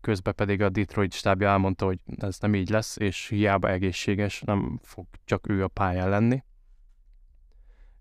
közben 0.00 0.34
pedig 0.34 0.62
a 0.62 0.68
Detroit 0.68 1.12
stábja 1.12 1.48
elmondta, 1.48 1.84
hogy 1.84 1.98
ez 2.16 2.38
nem 2.38 2.54
így 2.54 2.70
lesz, 2.70 2.96
és 2.96 3.28
hiába 3.28 3.68
egészséges, 3.68 4.40
nem 4.40 4.78
fog 4.82 5.06
csak 5.24 5.48
ő 5.48 5.62
a 5.62 5.68
pályán 5.68 6.08
lenni. 6.08 6.42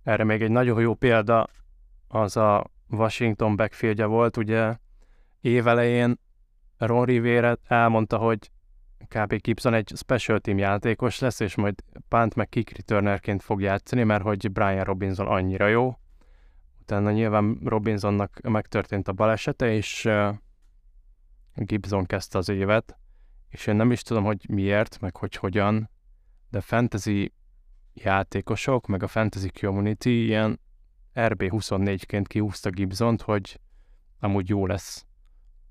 Erre 0.04 0.24
még 0.24 0.42
egy 0.42 0.52
nagyon 0.52 0.82
jó 0.82 0.94
példa 0.94 1.48
az 2.08 2.38
a 2.38 2.72
Washington 2.90 3.56
backfieldje 3.56 4.06
volt, 4.06 4.38
ugye 4.38 4.78
évelején 5.42 6.20
Ron 6.78 7.06
Rivera 7.06 7.58
elmondta, 7.68 8.18
hogy 8.18 8.52
kb. 9.08 9.36
Gibson 9.42 9.74
egy 9.74 9.92
special 9.96 10.40
team 10.40 10.58
játékos 10.58 11.20
lesz, 11.20 11.40
és 11.40 11.56
majd 11.56 11.84
punt 12.08 12.36
meg 12.36 12.50
kick 12.50 12.78
returnerként 12.78 13.42
fog 13.44 13.62
játszani, 13.62 14.04
mert 14.04 14.24
hogy 14.24 14.52
Brian 14.52 14.84
Robinson 14.84 15.28
annyira 15.28 15.68
jó. 15.68 16.00
Utána 16.82 17.12
nyilván 17.12 17.60
Robinsonnak 17.64 18.40
megtörtént 18.42 19.08
a 19.08 19.14
balesete, 19.14 19.74
és 19.74 20.10
Gibson 21.56 22.06
kezdte 22.06 22.38
az 22.38 22.50
évet, 22.50 22.98
és 23.50 23.68
én 23.68 23.76
nem 23.76 23.92
is 23.92 24.02
tudom, 24.02 24.24
hogy 24.24 24.46
miért, 24.50 25.00
meg 25.00 25.16
hogy 25.16 25.36
hogyan, 25.36 25.90
de 26.50 26.62
fantasy 26.62 27.34
játékosok, 27.94 28.88
meg 28.88 29.04
a 29.04 29.08
fantasy 29.08 29.50
community 29.50 30.06
ilyen 30.06 30.60
RB24-ként 31.14 32.26
kihúzta 32.28 32.70
Gibsont, 32.70 33.22
hogy 33.22 33.60
amúgy 34.20 34.50
jó 34.50 34.66
lesz. 34.66 35.06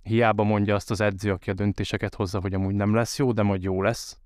Hiába 0.03 0.43
mondja 0.43 0.75
azt 0.75 0.91
az 0.91 1.01
edző, 1.01 1.33
aki 1.33 1.51
a 1.51 1.55
döntéseket 1.55 2.15
hozza, 2.15 2.41
hogy 2.41 2.55
amúgy 2.55 2.75
nem 2.75 2.95
lesz 2.95 3.19
jó, 3.19 3.33
de 3.33 3.43
majd 3.43 3.63
jó 3.63 3.83
lesz. 3.83 4.19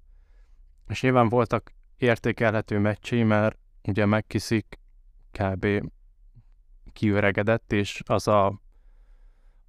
És 0.89 1.03
nyilván 1.03 1.29
voltak 1.29 1.73
értékelhető 1.97 2.79
meccsé, 2.79 3.23
mert 3.23 3.59
ugye 3.83 4.07
megkiszik 4.07 4.79
kb. 5.31 5.67
kiöregedett, 6.93 7.73
és 7.73 8.03
az 8.07 8.29
a 8.29 8.62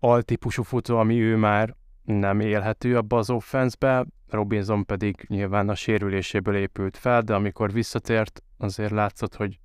altípusú 0.03 0.63
futó, 0.63 0.97
ami 0.97 1.19
ő 1.21 1.35
már 1.35 1.75
nem 2.03 2.39
élhető 2.39 2.97
abba 2.97 3.17
az 3.17 3.29
offenszbe, 3.29 4.05
Robinson 4.27 4.85
pedig 4.85 5.25
nyilván 5.27 5.69
a 5.69 5.75
sérüléséből 5.75 6.55
épült 6.55 6.97
fel, 6.97 7.21
de 7.21 7.33
amikor 7.33 7.71
visszatért, 7.71 8.43
azért 8.57 8.91
látszott, 8.91 9.35
hogy 9.35 9.59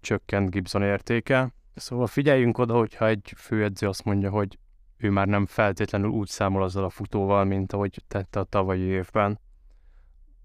csökkent 0.00 0.50
Gibson 0.50 0.82
értéke. 0.82 1.54
Szóval 1.74 2.06
figyeljünk 2.06 2.58
oda, 2.58 2.74
hogyha 2.74 3.06
egy 3.06 3.32
főedző 3.36 3.88
azt 3.88 4.04
mondja, 4.04 4.30
hogy 4.30 4.58
ő 4.96 5.10
már 5.10 5.26
nem 5.26 5.46
feltétlenül 5.46 6.08
úgy 6.08 6.28
számol 6.28 6.62
azzal 6.62 6.84
a 6.84 6.90
futóval, 6.90 7.44
mint 7.44 7.72
ahogy 7.72 8.02
tette 8.08 8.40
a 8.40 8.44
tavalyi 8.44 8.82
évben. 8.82 9.40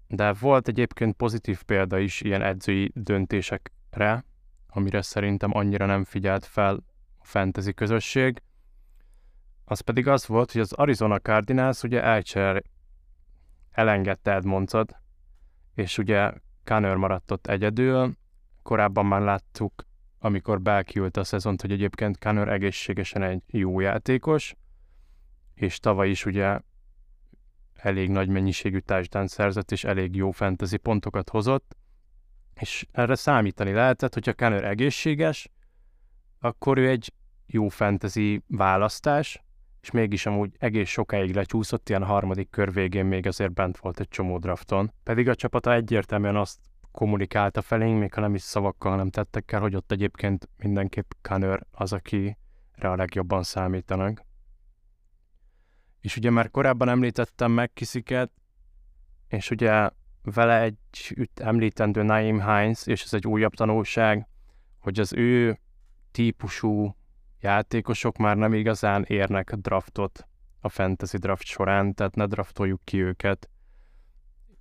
De 0.06 0.32
volt 0.32 0.68
egyébként 0.68 1.16
pozitív 1.16 1.62
példa 1.62 1.98
is 1.98 2.20
ilyen 2.20 2.42
edzői 2.42 2.92
döntésekre, 2.94 4.24
amire 4.68 5.02
szerintem 5.02 5.56
annyira 5.56 5.86
nem 5.86 6.04
figyelt 6.04 6.44
fel 6.44 6.84
a 7.18 7.24
fantasy 7.24 7.74
közösség 7.74 8.42
az 9.70 9.80
pedig 9.80 10.08
az 10.08 10.26
volt, 10.26 10.52
hogy 10.52 10.60
az 10.60 10.72
Arizona 10.72 11.18
Cardinals 11.18 11.82
ugye 11.82 12.02
elcser 12.02 12.62
elengedte 13.70 14.32
Edmondsot, 14.32 14.96
és 15.74 15.98
ugye 15.98 16.32
Kanner 16.64 16.96
maradt 16.96 17.30
ott 17.30 17.46
egyedül. 17.46 18.16
Korábban 18.62 19.06
már 19.06 19.20
láttuk, 19.20 19.86
amikor 20.18 20.60
belkiült 20.60 21.16
a 21.16 21.24
szezont, 21.24 21.60
hogy 21.60 21.72
egyébként 21.72 22.18
Kanner 22.18 22.48
egészségesen 22.48 23.22
egy 23.22 23.42
jó 23.46 23.80
játékos, 23.80 24.54
és 25.54 25.78
tavaly 25.78 26.10
is 26.10 26.26
ugye 26.26 26.60
elég 27.74 28.10
nagy 28.10 28.28
mennyiségű 28.28 28.78
touchdown 28.78 29.26
szerzett, 29.26 29.70
és 29.72 29.84
elég 29.84 30.14
jó 30.14 30.30
fantasy 30.30 30.76
pontokat 30.76 31.30
hozott, 31.30 31.76
és 32.54 32.86
erre 32.92 33.14
számítani 33.14 33.72
lehetett, 33.72 34.14
hogyha 34.14 34.34
Kanner 34.34 34.64
egészséges, 34.64 35.48
akkor 36.38 36.78
ő 36.78 36.88
egy 36.88 37.12
jó 37.46 37.68
fantasy 37.68 38.42
választás, 38.46 39.42
és 39.80 39.90
mégis 39.90 40.26
amúgy 40.26 40.50
egész 40.58 40.88
sokáig 40.88 41.34
lecsúszott, 41.34 41.88
ilyen 41.88 42.04
harmadik 42.04 42.50
kör 42.50 42.72
végén 42.72 43.04
még 43.04 43.26
azért 43.26 43.52
bent 43.52 43.78
volt 43.78 44.00
egy 44.00 44.08
csomó 44.08 44.38
drafton. 44.38 44.92
Pedig 45.02 45.28
a 45.28 45.34
csapata 45.34 45.72
egyértelműen 45.72 46.36
azt 46.36 46.58
kommunikálta 46.92 47.62
felénk, 47.62 47.98
még 47.98 48.14
ha 48.14 48.20
nem 48.20 48.34
is 48.34 48.42
szavakkal, 48.42 48.90
hanem 48.90 49.10
tettekkel, 49.10 49.60
hogy 49.60 49.76
ott 49.76 49.92
egyébként 49.92 50.48
mindenképp 50.56 51.10
Kanör 51.22 51.62
az, 51.70 51.92
akire 51.92 52.36
a 52.78 52.96
legjobban 52.96 53.42
számítanak. 53.42 54.22
És 56.00 56.16
ugye 56.16 56.30
már 56.30 56.50
korábban 56.50 56.88
említettem 56.88 57.52
meg 57.52 57.72
Kisziket, 57.72 58.30
és 59.28 59.50
ugye 59.50 59.90
vele 60.22 60.60
egy 60.60 60.76
említendő 61.34 62.02
Naim 62.02 62.40
Heinz, 62.40 62.88
és 62.88 63.02
ez 63.02 63.14
egy 63.14 63.26
újabb 63.26 63.54
tanulság, 63.54 64.28
hogy 64.78 64.98
az 64.98 65.12
ő 65.12 65.60
típusú 66.10 66.96
játékosok 67.40 68.16
már 68.16 68.36
nem 68.36 68.52
igazán 68.52 69.04
érnek 69.08 69.54
draftot 69.54 70.28
a 70.60 70.68
fantasy 70.68 71.18
draft 71.18 71.44
során, 71.44 71.94
tehát 71.94 72.14
ne 72.14 72.26
draftoljuk 72.26 72.80
ki 72.84 73.02
őket. 73.02 73.50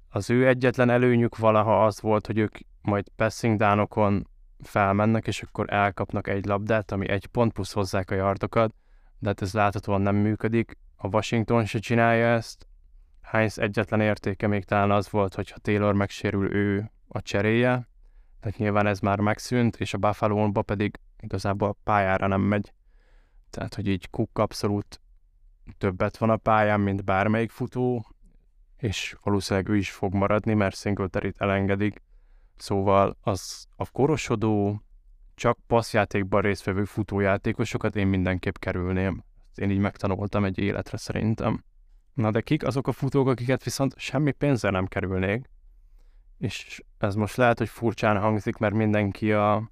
az 0.10 0.30
ő 0.30 0.48
egyetlen 0.48 0.90
előnyük 0.90 1.38
valaha 1.38 1.86
az 1.86 2.02
volt, 2.02 2.26
hogy 2.26 2.38
ők 2.38 2.58
majd 2.82 3.08
passing 3.16 3.58
dánokon 3.58 4.28
felmennek, 4.60 5.28
és 5.28 5.42
akkor 5.42 5.74
elkapnak 5.74 6.28
egy 6.28 6.46
labdát, 6.46 6.92
ami 6.92 7.10
egy 7.10 7.26
pont, 7.26 7.54
plusz 7.54 7.74
hozzák 7.74 8.12
a 8.12 8.16
yardokat, 8.16 8.74
de 9.20 9.28
hát 9.28 9.42
ez 9.42 9.54
láthatóan 9.54 10.02
nem 10.02 10.16
működik. 10.16 10.78
A 10.96 11.08
Washington 11.08 11.66
se 11.66 11.80
csinálja 11.80 12.28
ezt. 12.28 12.68
Heinz 13.22 13.60
egyetlen 13.60 14.02
értéke 14.02 14.48
még 14.48 14.66
talán 14.66 14.92
az 14.92 15.10
volt, 15.10 15.34
hogy 15.36 15.52
ha 15.52 15.58
Taylor 15.58 15.94
megsérül, 15.94 16.54
ő 16.54 16.92
a 17.08 17.22
cseréje, 17.22 17.88
tehát 18.40 18.58
nyilván 18.58 18.88
ez 18.88 19.00
már 19.00 19.20
megszűnt, 19.20 19.76
és 19.76 19.94
a 19.94 19.98
buffalo 19.98 20.52
pedig 20.52 21.00
igazából 21.20 21.78
pályára 21.84 22.28
nem 22.28 22.42
megy. 22.42 22.74
Tehát, 23.50 23.76
hogy 23.76 23.88
így 23.88 24.10
Cook 24.10 24.38
abszolút 24.40 25.02
többet 25.78 26.18
van 26.18 26.30
a 26.30 26.38
pályán, 26.38 26.80
mint 26.80 27.04
bármelyik 27.04 27.50
futó, 27.50 28.06
és 28.78 29.16
valószínűleg 29.24 29.70
ő 29.70 29.76
is 29.76 29.92
fog 29.92 30.14
maradni, 30.14 30.54
mert 30.54 30.76
singletary 30.76 31.34
elengedik. 31.38 32.02
Szóval 32.56 33.18
az 33.22 33.66
a 33.76 33.92
korosodó, 33.92 34.82
csak 35.36 35.58
passzjátékban 35.68 36.42
résztvevő 36.42 36.84
futójátékosokat 36.84 37.96
én 37.96 38.08
mindenképp 38.08 38.56
kerülném. 38.56 39.24
Én 39.56 39.70
így 39.70 39.78
megtanultam 39.78 40.44
egy 40.44 40.60
életre 40.60 40.98
szerintem. 40.98 41.64
Na 42.14 42.32
de 42.32 42.42
kik 42.42 42.64
azok 42.64 42.88
a 42.88 42.92
futók, 42.92 43.28
akiket 43.28 43.64
viszont 43.64 43.94
semmi 43.98 44.32
pénzzel 44.32 44.72
nem 44.72 44.86
kerülnék? 44.86 45.50
És 46.38 46.84
ez 46.98 47.16
most 47.16 47.36
lehet, 47.36 47.58
hogy 47.58 47.70
furcsán 47.70 48.20
hangzik, 48.20 48.58
mert 48.58 48.74
mindenki 48.74 49.32
a, 49.32 49.72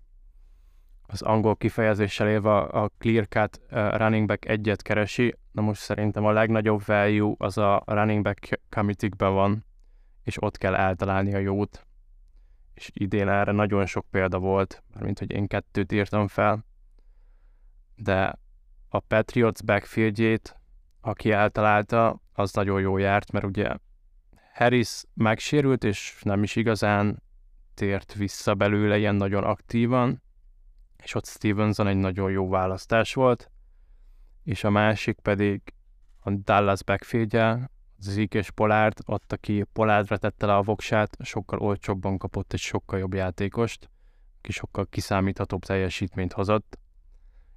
az 1.08 1.22
angol 1.22 1.56
kifejezéssel 1.56 2.28
élve 2.28 2.58
a 2.58 2.92
clear 2.98 3.28
cut 3.28 3.62
running 3.70 4.28
back 4.28 4.46
egyet 4.46 4.82
keresi, 4.82 5.36
na 5.52 5.62
most 5.62 5.82
szerintem 5.82 6.26
a 6.26 6.32
legnagyobb 6.32 6.86
value 6.86 7.34
az 7.38 7.58
a 7.58 7.84
running 7.86 8.24
back 8.24 8.60
committee 8.70 9.30
van, 9.30 9.66
és 10.24 10.42
ott 10.42 10.58
kell 10.58 10.76
eltalálni 10.76 11.34
a 11.34 11.38
jót. 11.38 11.86
És 12.74 12.90
idén 12.94 13.28
erre 13.28 13.52
nagyon 13.52 13.86
sok 13.86 14.06
példa 14.12 14.40
volt, 14.40 14.84
mint 15.00 15.20
hogy 15.20 15.32
én 15.32 15.48
kettőt 15.48 15.92
írtam 15.92 16.28
fel, 16.28 16.66
de 17.96 18.40
a 18.90 19.00
Patriots 19.00 19.64
backfieldjét, 19.64 20.60
aki 21.02 21.32
eltalálta, 21.32 22.22
az 22.34 22.54
nagyon 22.54 22.82
jó 22.82 22.98
járt, 22.98 23.32
mert 23.32 23.46
ugye 23.46 23.76
Harris 24.54 25.04
megsérült, 25.14 25.84
és 25.84 26.20
nem 26.24 26.44
is 26.44 26.56
igazán 26.56 27.24
tért 27.74 28.14
vissza 28.14 28.56
belőle 28.56 28.98
ilyen 28.98 29.16
nagyon 29.16 29.44
aktívan, 29.44 30.22
és 31.04 31.16
ott 31.16 31.26
Stevenson 31.26 31.88
egy 31.88 31.98
nagyon 31.98 32.32
jó 32.32 32.50
választás 32.50 33.14
volt, 33.14 33.52
és 34.44 34.64
a 34.64 34.70
másik 34.70 35.20
pedig 35.20 35.62
a 36.20 36.32
Dallas 36.32 36.84
backfieldje, 36.84 37.70
Zeke 37.98 38.38
és 38.38 38.52
Polárd, 38.52 38.98
ott 39.06 39.32
aki 39.32 39.64
Polárdra 39.74 40.18
tette 40.18 40.46
le 40.46 40.56
a 40.56 40.62
voksát, 40.62 41.18
sokkal 41.20 41.60
olcsóbban 41.60 42.18
kapott 42.18 42.54
egy 42.54 42.60
sokkal 42.60 43.00
jobb 43.00 43.14
játékost, 43.14 43.90
aki 44.38 44.52
sokkal 44.52 44.88
kiszámíthatóbb 44.90 45.64
teljesítményt 45.64 46.34
hozott. 46.34 46.80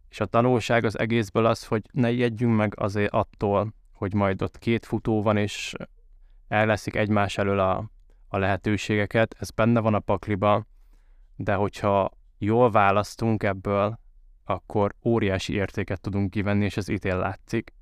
És 0.08 0.20
a 0.20 0.26
tanulság 0.26 0.84
az 0.84 0.98
egészből 0.98 1.46
az, 1.46 1.66
hogy 1.66 1.82
ne 1.92 2.12
jegyünk 2.12 2.56
meg 2.56 2.80
azért 2.80 3.12
attól, 3.12 3.74
hogy 3.92 4.14
majd 4.14 4.42
ott 4.42 4.58
két 4.58 4.86
futó 4.86 5.22
van, 5.22 5.36
és 5.36 5.74
elleszik 6.48 6.94
egymás 6.96 7.38
elől 7.38 7.58
a, 7.58 7.90
a 8.28 8.38
lehetőségeket, 8.38 9.36
ez 9.38 9.50
benne 9.50 9.80
van 9.80 9.94
a 9.94 9.98
pakliba, 9.98 10.66
de 11.36 11.54
hogyha 11.54 12.10
jól 12.38 12.70
választunk 12.70 13.42
ebből, 13.42 13.98
akkor 14.44 14.94
óriási 15.04 15.54
értéket 15.54 16.00
tudunk 16.00 16.30
kivenni, 16.30 16.64
és 16.64 16.76
ez 16.76 16.88
ítél 16.88 17.16
látszik, 17.16 17.72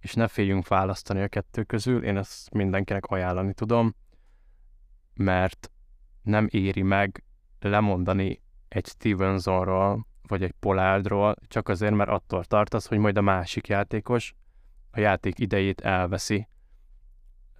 és 0.00 0.14
ne 0.14 0.28
féljünk 0.28 0.68
választani 0.68 1.20
a 1.20 1.28
kettő 1.28 1.62
közül, 1.62 2.04
én 2.04 2.16
ezt 2.16 2.50
mindenkinek 2.50 3.04
ajánlani 3.04 3.54
tudom, 3.54 3.94
mert 5.14 5.70
nem 6.22 6.46
éri 6.50 6.82
meg 6.82 7.24
lemondani 7.60 8.42
egy 8.68 8.86
Stevensonról, 8.86 10.06
vagy 10.22 10.42
egy 10.42 10.54
Polárdról, 10.60 11.34
csak 11.48 11.68
azért, 11.68 11.94
mert 11.94 12.10
attól 12.10 12.44
tartasz, 12.44 12.86
hogy 12.86 12.98
majd 12.98 13.16
a 13.16 13.20
másik 13.20 13.66
játékos 13.66 14.34
a 14.90 15.00
játék 15.00 15.38
idejét 15.38 15.80
elveszi. 15.80 16.48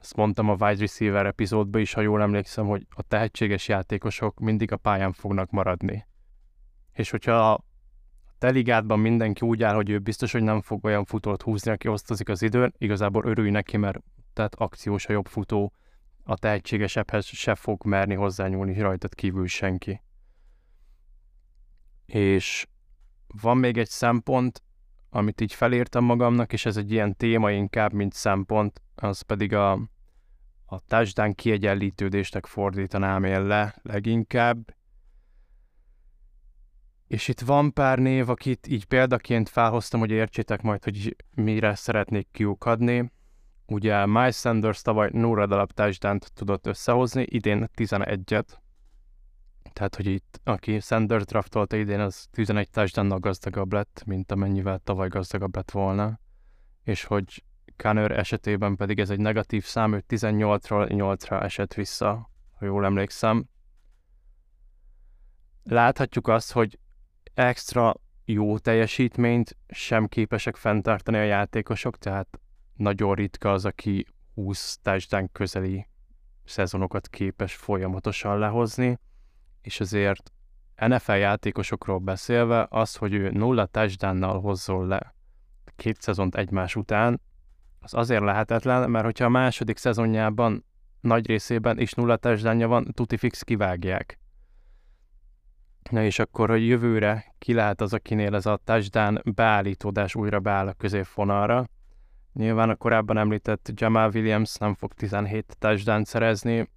Ezt 0.00 0.16
mondtam 0.16 0.48
a 0.48 0.56
wide 0.60 0.80
receiver 0.80 1.26
epizódban 1.26 1.80
is, 1.80 1.92
ha 1.92 2.00
jól 2.00 2.22
emlékszem, 2.22 2.66
hogy 2.66 2.86
a 2.90 3.02
tehetséges 3.02 3.68
játékosok 3.68 4.40
mindig 4.40 4.72
a 4.72 4.76
pályán 4.76 5.12
fognak 5.12 5.50
maradni. 5.50 6.06
És 6.96 7.10
hogyha 7.10 7.50
a 7.50 7.64
te 8.38 8.50
ligádban 8.50 8.98
mindenki 8.98 9.46
úgy 9.46 9.62
áll, 9.62 9.74
hogy 9.74 9.90
ő 9.90 9.98
biztos, 9.98 10.32
hogy 10.32 10.42
nem 10.42 10.60
fog 10.60 10.84
olyan 10.84 11.04
futót 11.04 11.42
húzni, 11.42 11.70
aki 11.70 11.88
osztozik 11.88 12.28
az 12.28 12.42
időn, 12.42 12.74
igazából 12.78 13.24
örülj 13.24 13.50
neki, 13.50 13.76
mert 13.76 13.98
tehát 14.32 14.54
akciós 14.54 15.06
a 15.06 15.12
jobb 15.12 15.26
futó, 15.26 15.72
a 16.24 16.36
tehetségesebbhez 16.36 17.26
se 17.26 17.54
fog 17.54 17.84
merni 17.84 18.14
hozzányúlni 18.14 18.80
rajtad 18.80 19.14
kívül 19.14 19.46
senki. 19.46 20.02
És 22.06 22.66
van 23.26 23.56
még 23.56 23.78
egy 23.78 23.88
szempont, 23.88 24.62
amit 25.10 25.40
így 25.40 25.52
felírtam 25.52 26.04
magamnak, 26.04 26.52
és 26.52 26.66
ez 26.66 26.76
egy 26.76 26.92
ilyen 26.92 27.16
téma 27.16 27.50
inkább, 27.50 27.92
mint 27.92 28.12
szempont, 28.12 28.82
az 28.94 29.20
pedig 29.20 29.54
a, 29.54 29.72
a 30.64 30.80
touchdown 30.86 31.34
kiegyenlítődésnek 31.34 32.46
fordítanám 32.46 33.24
én 33.24 33.46
le 33.46 33.74
leginkább, 33.82 34.74
és 37.06 37.28
itt 37.28 37.40
van 37.40 37.72
pár 37.72 37.98
név, 37.98 38.28
akit 38.28 38.66
így 38.66 38.84
példaként 38.84 39.48
felhoztam, 39.48 40.00
hogy 40.00 40.10
értsétek 40.10 40.62
majd, 40.62 40.84
hogy 40.84 41.16
mire 41.34 41.74
szeretnék 41.74 42.28
kiukadni. 42.32 43.12
Ugye 43.66 44.06
Miles 44.06 44.36
Sanders 44.36 44.82
tavaly 44.82 45.10
Nóra 45.12 45.46
darab 45.46 45.72
tudott 46.34 46.66
összehozni, 46.66 47.26
idén 47.28 47.68
11-et. 47.76 48.46
Tehát, 49.72 49.94
hogy 49.96 50.06
itt, 50.06 50.40
aki 50.44 50.80
Sanders 50.80 51.24
draftolta 51.24 51.76
idén, 51.76 52.00
az 52.00 52.26
11 52.30 52.70
touchdown 52.70 53.20
gazdagabb 53.20 53.72
lett, 53.72 54.02
mint 54.06 54.32
amennyivel 54.32 54.78
tavaly 54.78 55.08
gazdagabb 55.08 55.56
lett 55.56 55.70
volna. 55.70 56.20
És 56.82 57.04
hogy 57.04 57.44
Kanner 57.76 58.10
esetében 58.10 58.76
pedig 58.76 58.98
ez 58.98 59.10
egy 59.10 59.20
negatív 59.20 59.64
szám, 59.64 59.94
ő 59.94 60.04
18-ról 60.08 60.88
8-ra 60.88 61.42
esett 61.42 61.74
vissza, 61.74 62.30
ha 62.58 62.64
jól 62.64 62.84
emlékszem. 62.84 63.48
Láthatjuk 65.62 66.28
azt, 66.28 66.52
hogy 66.52 66.78
extra 67.36 67.94
jó 68.24 68.58
teljesítményt 68.58 69.56
sem 69.68 70.06
képesek 70.06 70.56
fenntartani 70.56 71.16
a 71.16 71.22
játékosok, 71.22 71.98
tehát 71.98 72.40
nagyon 72.74 73.14
ritka 73.14 73.52
az, 73.52 73.64
aki 73.64 74.06
20 74.34 74.78
touchdown 74.82 75.28
közeli 75.32 75.86
szezonokat 76.44 77.08
képes 77.08 77.54
folyamatosan 77.54 78.38
lehozni, 78.38 78.98
és 79.62 79.80
azért 79.80 80.32
NFL 80.86 81.12
játékosokról 81.12 81.98
beszélve, 81.98 82.66
az, 82.70 82.96
hogy 82.96 83.14
ő 83.14 83.30
nulla 83.30 83.66
touchdownnal 83.66 84.40
hozzon 84.40 84.86
le 84.86 85.14
két 85.76 86.00
szezont 86.00 86.34
egymás 86.34 86.76
után, 86.76 87.20
az 87.80 87.94
azért 87.94 88.22
lehetetlen, 88.22 88.90
mert 88.90 89.04
hogyha 89.04 89.24
a 89.24 89.28
második 89.28 89.76
szezonjában 89.76 90.64
nagy 91.00 91.26
részében 91.26 91.78
is 91.78 91.92
nulla 91.92 92.16
touchdownja 92.16 92.68
van, 92.68 92.84
tuti 92.94 93.16
fix 93.16 93.42
kivágják. 93.42 94.18
Na 95.90 96.02
és 96.02 96.18
akkor, 96.18 96.48
hogy 96.48 96.66
jövőre 96.66 97.34
ki 97.38 97.52
lehet 97.52 97.80
az, 97.80 97.92
akinél 97.92 98.34
ez 98.34 98.46
a 98.46 98.60
touchdown 98.64 99.20
beállítódás 99.34 100.14
újra 100.14 100.40
beáll 100.40 100.68
a 100.68 100.72
középfonalra. 100.72 101.68
Nyilván 102.32 102.70
a 102.70 102.74
korábban 102.74 103.18
említett 103.18 103.70
Jamal 103.74 104.10
Williams 104.14 104.56
nem 104.56 104.74
fog 104.74 104.92
17 104.92 105.56
touchdown 105.58 106.04
szerezni, 106.04 106.68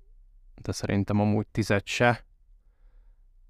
de 0.61 0.71
szerintem 0.71 1.19
amúgy 1.19 1.47
10 1.47 1.75
se. 1.83 2.25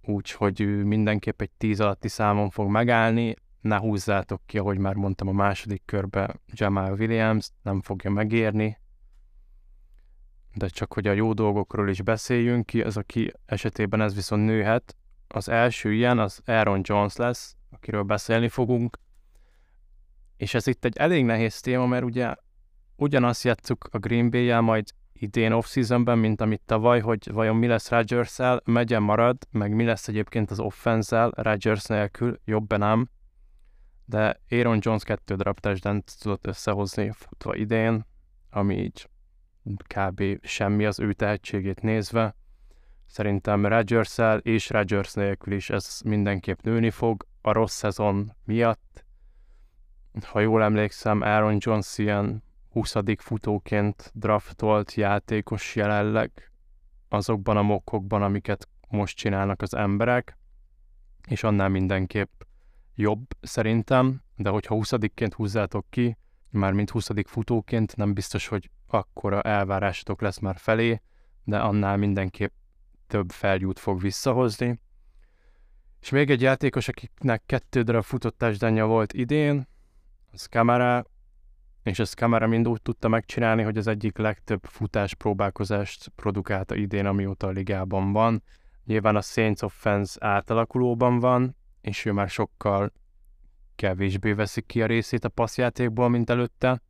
Úgyhogy 0.03 0.61
ő 0.61 0.83
mindenképp 0.83 1.41
egy 1.41 1.51
10 1.57 1.79
alatti 1.79 2.07
számon 2.07 2.49
fog 2.49 2.69
megállni. 2.69 3.35
Ne 3.61 3.77
húzzátok 3.77 4.41
ki, 4.45 4.57
ahogy 4.57 4.77
már 4.77 4.95
mondtam 4.95 5.27
a 5.27 5.31
második 5.31 5.81
körbe, 5.85 6.39
Jamal 6.45 6.93
Williams 6.93 7.49
nem 7.61 7.81
fogja 7.81 8.09
megérni. 8.09 8.77
De 10.53 10.67
csak 10.67 10.93
hogy 10.93 11.07
a 11.07 11.11
jó 11.11 11.33
dolgokról 11.33 11.89
is 11.89 12.01
beszéljünk 12.01 12.65
ki, 12.65 12.81
az 12.81 12.97
aki 12.97 13.33
esetében 13.45 14.01
ez 14.01 14.15
viszont 14.15 14.45
nőhet, 14.45 14.95
az 15.33 15.49
első 15.49 15.93
ilyen 15.93 16.19
az 16.19 16.41
Aaron 16.45 16.81
Jones 16.83 17.15
lesz, 17.15 17.55
akiről 17.69 18.03
beszélni 18.03 18.47
fogunk, 18.47 18.99
és 20.37 20.53
ez 20.53 20.67
itt 20.67 20.85
egy 20.85 20.97
elég 20.97 21.25
nehéz 21.25 21.59
téma, 21.59 21.85
mert 21.85 22.03
ugye 22.03 22.35
ugyanazt 22.95 23.43
játszuk 23.43 23.87
a 23.91 23.97
Green 23.97 24.29
bay 24.29 24.59
majd 24.59 24.87
idén 25.13 25.51
off-seasonben, 25.51 26.17
mint 26.17 26.41
amit 26.41 26.61
tavaly, 26.65 26.99
hogy 26.99 27.31
vajon 27.31 27.55
mi 27.55 27.67
lesz 27.67 27.89
Rodgers-el, 27.89 28.61
megyen 28.65 29.03
marad, 29.03 29.37
meg 29.51 29.75
mi 29.75 29.83
lesz 29.83 30.07
egyébként 30.07 30.51
az 30.51 30.59
offense 30.59 31.29
Rodgers 31.31 31.85
nélkül, 31.85 32.39
jobb 32.45 32.77
nem, 32.77 33.09
de 34.05 34.41
Aaron 34.49 34.79
Jones 34.81 35.03
kettő 35.03 35.35
darab 35.35 35.59
testdent 35.59 36.19
tudott 36.19 36.47
összehozni 36.47 37.11
futva 37.11 37.55
idén, 37.55 38.05
ami 38.49 38.77
így 38.77 39.09
kb. 39.87 40.23
semmi 40.41 40.85
az 40.85 40.99
ő 40.99 41.13
tehetségét 41.13 41.81
nézve. 41.81 42.35
Szerintem 43.09 43.65
rodgers 43.65 44.17
és 44.41 44.69
Rodgers 44.69 45.13
nélkül 45.13 45.53
is 45.53 45.69
ez 45.69 45.99
mindenképp 46.05 46.61
nőni 46.61 46.89
fog 46.89 47.27
a 47.41 47.51
rossz 47.51 47.75
szezon 47.75 48.31
miatt. 48.45 49.05
Ha 50.21 50.39
jól 50.39 50.63
emlékszem, 50.63 51.21
Aaron 51.21 51.57
Jones 51.59 51.97
ilyen 51.97 52.43
20. 52.69 52.95
futóként 53.17 54.11
draftolt 54.13 54.93
játékos 54.93 55.75
jelenleg, 55.75 56.51
azokban 57.07 57.57
a 57.57 57.61
mokkokban, 57.61 58.21
amiket 58.21 58.67
most 58.87 59.17
csinálnak 59.17 59.61
az 59.61 59.73
emberek, 59.73 60.37
és 61.27 61.43
annál 61.43 61.69
mindenképp 61.69 62.41
jobb 62.95 63.25
szerintem, 63.41 64.21
de 64.35 64.49
hogyha 64.49 64.73
20 64.73 64.91
húzzátok 65.35 65.85
ki, 65.89 66.17
már 66.49 66.73
mint 66.73 66.89
20 66.89 67.09
futóként 67.25 67.95
nem 67.95 68.13
biztos, 68.13 68.47
hogy 68.47 68.69
akkora 68.87 69.41
elvárásotok 69.41 70.21
lesz 70.21 70.39
már 70.39 70.57
felé, 70.57 71.01
de 71.43 71.59
annál 71.59 71.97
mindenképp 71.97 72.53
több 73.09 73.31
felgyút 73.31 73.79
fog 73.79 74.01
visszahozni. 74.01 74.79
És 76.01 76.09
még 76.09 76.29
egy 76.29 76.41
játékos, 76.41 76.87
akiknek 76.87 77.43
kettő 77.45 77.81
darab 77.81 78.03
futott 78.03 78.45
volt 78.63 79.13
idén, 79.13 79.67
az 80.31 80.45
Kamara, 80.45 81.05
és 81.83 81.99
ezt 81.99 82.15
Kamara 82.15 82.47
mind 82.47 82.67
úgy 82.67 82.81
tudta 82.81 83.07
megcsinálni, 83.07 83.63
hogy 83.63 83.77
az 83.77 83.87
egyik 83.87 84.17
legtöbb 84.17 84.65
futás 84.65 85.15
próbálkozást 85.15 86.09
produkálta 86.15 86.75
idén, 86.75 87.05
amióta 87.05 87.47
a 87.47 87.51
ligában 87.51 88.11
van. 88.11 88.43
Nyilván 88.85 89.15
a 89.15 89.21
Saints 89.21 89.61
offense 89.61 90.25
átalakulóban 90.25 91.19
van, 91.19 91.55
és 91.81 92.05
ő 92.05 92.11
már 92.11 92.29
sokkal 92.29 92.91
kevésbé 93.75 94.31
veszik 94.31 94.65
ki 94.65 94.81
a 94.81 94.85
részét 94.85 95.25
a 95.25 95.29
passzjátékból, 95.29 96.09
mint 96.09 96.29
előtte, 96.29 96.81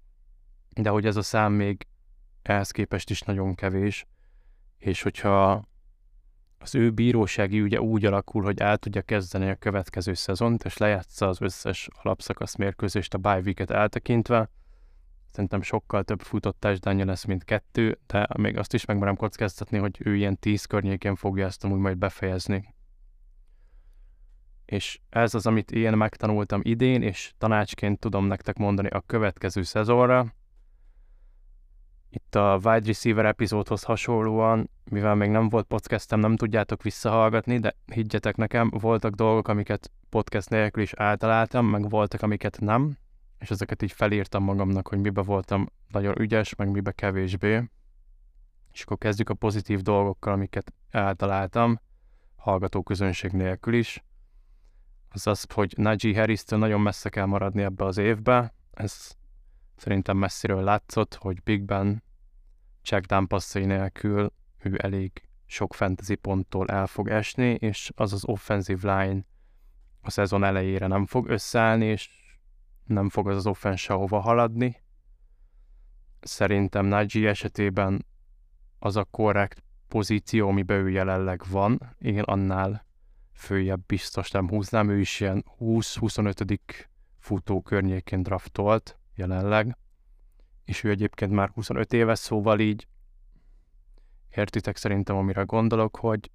de 0.69 0.89
hogy 0.89 1.05
ez 1.05 1.15
a 1.15 1.21
szám 1.21 1.53
még 1.53 1.87
ehhez 2.41 2.71
képest 2.71 3.09
is 3.09 3.21
nagyon 3.21 3.55
kevés, 3.55 4.05
és 4.77 5.01
hogyha 5.01 5.68
az 6.59 6.75
ő 6.75 6.91
bírósági 6.91 7.59
ügye 7.59 7.81
úgy 7.81 8.05
alakul, 8.05 8.43
hogy 8.43 8.59
el 8.59 8.77
tudja 8.77 9.01
kezdeni 9.01 9.49
a 9.49 9.55
következő 9.55 10.13
szezont, 10.13 10.63
és 10.63 10.77
lejátsza 10.77 11.27
az 11.27 11.41
összes 11.41 11.89
alapszakasz 12.01 12.55
mérkőzést 12.55 13.13
a 13.13 13.17
bye 13.17 13.39
week 13.39 13.59
eltekintve, 13.69 14.49
szerintem 15.31 15.61
sokkal 15.61 16.03
több 16.03 16.21
futott 16.21 16.59
touchdownja 16.59 17.05
lesz, 17.05 17.25
mint 17.25 17.43
kettő, 17.43 17.99
de 18.07 18.27
még 18.37 18.57
azt 18.57 18.73
is 18.73 18.85
megmerem 18.85 19.15
kockáztatni, 19.15 19.77
hogy 19.77 19.97
ő 19.99 20.15
ilyen 20.15 20.37
tíz 20.39 20.65
környékén 20.65 21.15
fogja 21.15 21.45
ezt 21.45 21.63
amúgy 21.63 21.79
majd 21.79 21.97
befejezni. 21.97 22.73
És 24.65 24.99
ez 25.09 25.33
az, 25.33 25.45
amit 25.45 25.71
én 25.71 25.93
megtanultam 25.93 26.61
idén, 26.63 27.01
és 27.01 27.33
tanácsként 27.37 27.99
tudom 27.99 28.25
nektek 28.25 28.57
mondani 28.57 28.87
a 28.87 29.01
következő 29.01 29.61
szezonra. 29.61 30.33
Itt 32.29 32.35
a 32.35 32.59
wide 32.63 32.85
receiver 32.85 33.25
epizódhoz 33.25 33.83
hasonlóan, 33.83 34.69
mivel 34.83 35.15
még 35.15 35.29
nem 35.29 35.49
volt 35.49 35.65
podcastem, 35.65 36.19
nem 36.19 36.35
tudjátok 36.35 36.83
visszahallgatni, 36.83 37.59
de 37.59 37.75
higgyetek 37.93 38.35
nekem, 38.35 38.69
voltak 38.69 39.13
dolgok, 39.13 39.47
amiket 39.47 39.91
podcast 40.09 40.49
nélkül 40.49 40.83
is 40.83 40.93
általáltam, 40.93 41.65
meg 41.65 41.89
voltak, 41.89 42.21
amiket 42.21 42.59
nem, 42.59 42.97
és 43.39 43.49
ezeket 43.49 43.81
így 43.81 43.91
felírtam 43.91 44.43
magamnak, 44.43 44.87
hogy 44.87 44.99
mibe 44.99 45.21
voltam 45.21 45.65
nagyon 45.87 46.19
ügyes, 46.19 46.55
meg 46.55 46.71
mibe 46.71 46.91
kevésbé. 46.91 47.69
És 48.71 48.81
akkor 48.81 48.97
kezdjük 48.97 49.29
a 49.29 49.33
pozitív 49.33 49.81
dolgokkal, 49.81 50.33
amiket 50.33 50.73
eltaláltam, 50.89 51.79
hallgató 52.35 52.83
közönség 52.83 53.31
nélkül 53.31 53.73
is. 53.73 54.03
Az 55.09 55.27
az, 55.27 55.45
hogy 55.53 55.73
Najee 55.77 56.19
harris 56.19 56.43
nagyon 56.47 56.81
messze 56.81 57.09
kell 57.09 57.25
maradni 57.25 57.61
ebbe 57.61 57.85
az 57.85 57.97
évbe. 57.97 58.53
Ez 58.71 59.11
szerintem 59.75 60.17
messziről 60.17 60.63
látszott, 60.63 61.15
hogy 61.15 61.43
Big 61.43 61.63
Ben 61.63 62.07
checkdown 62.89 63.27
passzai 63.27 63.65
nélkül 63.65 64.33
ő 64.57 64.77
elég 64.81 65.23
sok 65.45 65.73
fantasy 65.73 66.15
ponttól 66.15 66.67
el 66.67 66.87
fog 66.87 67.09
esni, 67.09 67.49
és 67.49 67.91
az 67.95 68.13
az 68.13 68.25
offensive 68.25 69.01
line 69.01 69.25
a 70.01 70.09
szezon 70.09 70.43
elejére 70.43 70.87
nem 70.87 71.05
fog 71.05 71.27
összeállni, 71.27 71.85
és 71.85 72.09
nem 72.85 73.09
fog 73.09 73.27
az 73.27 73.35
az 73.35 73.47
offense 73.47 73.77
sehova 73.77 74.19
haladni. 74.19 74.81
Szerintem 76.19 76.85
Najee 76.85 77.29
esetében 77.29 78.05
az 78.79 78.95
a 78.95 79.03
korrekt 79.03 79.63
pozíció, 79.87 80.47
amiben 80.47 80.77
ő 80.77 80.89
jelenleg 80.89 81.41
van, 81.49 81.95
én 81.99 82.21
annál 82.21 82.85
följebb 83.33 83.85
biztos 83.85 84.31
nem 84.31 84.49
húznám, 84.49 84.89
ő 84.89 84.99
is 84.99 85.19
ilyen 85.19 85.45
20-25. 85.59 86.59
futó 87.17 87.61
környékén 87.61 88.23
draftolt 88.23 88.99
jelenleg, 89.15 89.77
és 90.69 90.83
ő 90.83 90.89
egyébként 90.89 91.31
már 91.31 91.49
25 91.49 91.93
éves, 91.93 92.19
szóval 92.19 92.59
így 92.59 92.87
értitek 94.35 94.77
szerintem, 94.77 95.15
amire 95.15 95.41
gondolok, 95.41 95.97
hogy 95.97 96.31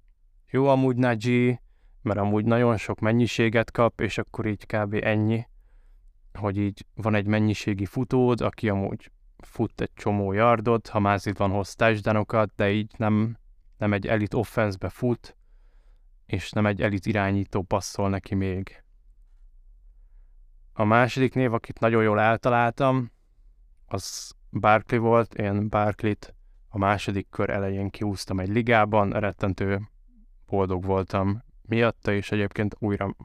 jó 0.49 0.67
amúgy 0.67 0.95
Najee, 0.95 1.61
mert 2.01 2.19
amúgy 2.19 2.45
nagyon 2.45 2.77
sok 2.77 2.99
mennyiséget 2.99 3.71
kap, 3.71 4.01
és 4.01 4.17
akkor 4.17 4.45
így 4.45 4.65
kb. 4.65 4.93
ennyi, 4.93 5.47
hogy 6.33 6.57
így 6.57 6.85
van 6.95 7.15
egy 7.15 7.25
mennyiségi 7.25 7.85
futód, 7.85 8.41
aki 8.41 8.69
amúgy 8.69 9.11
fut 9.37 9.81
egy 9.81 9.93
csomó 9.93 10.31
yardot, 10.31 10.87
ha 10.87 10.99
már 10.99 11.19
itt 11.23 11.37
van 11.37 11.51
hoz 11.51 11.75
de 12.55 12.71
így 12.71 12.91
nem, 12.97 13.37
nem 13.77 13.93
egy 13.93 14.07
elit 14.07 14.33
offense 14.33 14.89
fut, 14.89 15.37
és 16.25 16.51
nem 16.51 16.65
egy 16.65 16.81
elit 16.81 17.05
irányító 17.05 17.61
passzol 17.61 18.09
neki 18.09 18.35
még. 18.35 18.83
A 20.73 20.83
második 20.83 21.33
név, 21.33 21.53
akit 21.53 21.79
nagyon 21.79 22.03
jól 22.03 22.19
eltaláltam, 22.19 23.13
az 23.85 24.33
Barkley 24.51 24.99
volt. 24.99 25.33
Én 25.33 25.69
Barkley-t 25.69 26.35
a 26.69 26.77
második 26.77 27.29
kör 27.29 27.49
elején 27.49 27.89
kiúztam 27.89 28.39
egy 28.39 28.49
ligában, 28.49 29.09
rettentő 29.11 29.81
boldog 30.47 30.85
voltam 30.85 31.43
miatta, 31.61 32.13
és 32.13 32.31
egyébként 32.31 32.75
újra, 32.79 33.15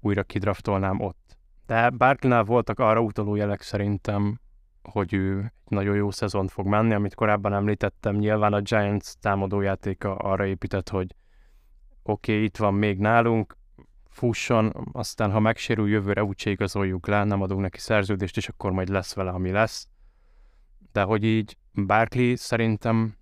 újra 0.00 0.22
kidraftolnám 0.22 1.00
ott. 1.00 1.36
De 1.66 1.90
Barkley-nál 1.90 2.44
voltak 2.44 2.78
arra 2.78 3.00
utaló 3.00 3.34
jelek 3.34 3.62
szerintem, 3.62 4.40
hogy 4.82 5.12
ő 5.12 5.38
egy 5.38 5.50
nagyon 5.64 5.94
jó 5.94 6.10
szezont 6.10 6.50
fog 6.50 6.66
menni, 6.66 6.94
amit 6.94 7.14
korábban 7.14 7.52
említettem. 7.52 8.16
Nyilván 8.16 8.52
a 8.52 8.60
Giants 8.60 9.12
támadójátéka 9.20 10.16
arra 10.16 10.46
épített, 10.46 10.88
hogy 10.88 11.14
oké, 12.02 12.32
okay, 12.32 12.44
itt 12.44 12.56
van 12.56 12.74
még 12.74 12.98
nálunk, 12.98 13.56
fusson, 14.08 14.90
aztán 14.92 15.30
ha 15.30 15.40
megsérül 15.40 15.88
jövőre 15.88 16.24
úgyse 16.24 16.50
igazoljuk 16.50 17.06
le, 17.06 17.24
nem 17.24 17.42
adunk 17.42 17.60
neki 17.60 17.78
szerződést, 17.78 18.36
és 18.36 18.48
akkor 18.48 18.72
majd 18.72 18.88
lesz 18.88 19.14
vele, 19.14 19.30
ami 19.30 19.50
lesz. 19.50 19.88
De 20.94 21.02
hogy 21.02 21.24
így 21.24 21.56
Barkley 21.86 22.36
szerintem 22.36 23.16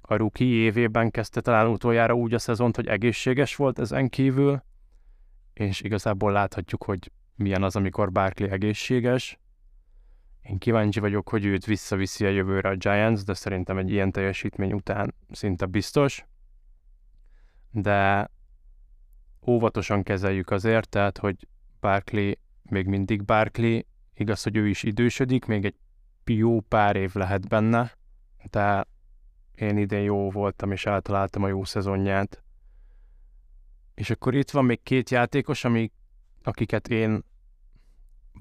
a 0.00 0.16
rookie 0.16 0.62
évében 0.62 1.10
kezdte 1.10 1.40
talán 1.40 1.66
utoljára 1.66 2.14
úgy 2.14 2.34
a 2.34 2.38
szezont, 2.38 2.76
hogy 2.76 2.86
egészséges 2.86 3.56
volt 3.56 3.78
ezen 3.78 4.08
kívül, 4.08 4.62
és 5.52 5.80
igazából 5.80 6.32
láthatjuk, 6.32 6.84
hogy 6.84 7.10
milyen 7.34 7.62
az, 7.62 7.76
amikor 7.76 8.12
Barkley 8.12 8.50
egészséges. 8.50 9.38
Én 10.42 10.58
kíváncsi 10.58 11.00
vagyok, 11.00 11.28
hogy 11.28 11.44
őt 11.44 11.64
visszaviszi 11.64 12.24
a 12.24 12.28
jövőre 12.28 12.68
a 12.68 12.76
Giants, 12.76 13.22
de 13.22 13.34
szerintem 13.34 13.78
egy 13.78 13.90
ilyen 13.90 14.12
teljesítmény 14.12 14.72
után 14.72 15.14
szinte 15.30 15.66
biztos. 15.66 16.24
De 17.70 18.30
óvatosan 19.46 20.02
kezeljük 20.02 20.50
azért, 20.50 20.88
tehát, 20.88 21.18
hogy 21.18 21.48
Barkley 21.80 22.32
még 22.62 22.86
mindig 22.86 23.24
Barkley, 23.24 23.80
igaz, 24.14 24.42
hogy 24.42 24.56
ő 24.56 24.68
is 24.68 24.82
idősödik, 24.82 25.44
még 25.44 25.64
egy 25.64 25.76
jó 26.28 26.60
pár 26.60 26.96
év 26.96 27.14
lehet 27.14 27.48
benne, 27.48 27.92
de 28.50 28.86
én 29.54 29.78
idén 29.78 30.02
jó 30.02 30.30
voltam, 30.30 30.72
és 30.72 30.86
eltaláltam 30.86 31.42
a 31.42 31.48
jó 31.48 31.64
szezonját. 31.64 32.42
És 33.94 34.10
akkor 34.10 34.34
itt 34.34 34.50
van 34.50 34.64
még 34.64 34.82
két 34.82 35.10
játékos, 35.10 35.64
ami, 35.64 35.90
akiket 36.42 36.88
én 36.88 37.24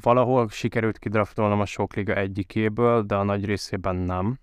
valahol 0.02 0.50
sikerült 0.50 0.98
kidraftolnom 0.98 1.60
a 1.60 1.66
sok 1.66 1.94
liga 1.94 2.16
egyikéből, 2.16 3.04
de 3.04 3.16
a 3.16 3.24
nagy 3.24 3.46
részében 3.46 3.96
nem. 3.96 4.40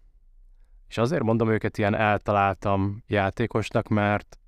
És 0.88 0.98
azért 0.98 1.22
mondom 1.22 1.50
őket 1.50 1.78
ilyen 1.78 1.94
eltaláltam 1.94 3.02
játékosnak, 3.06 3.88
mert 3.88 4.38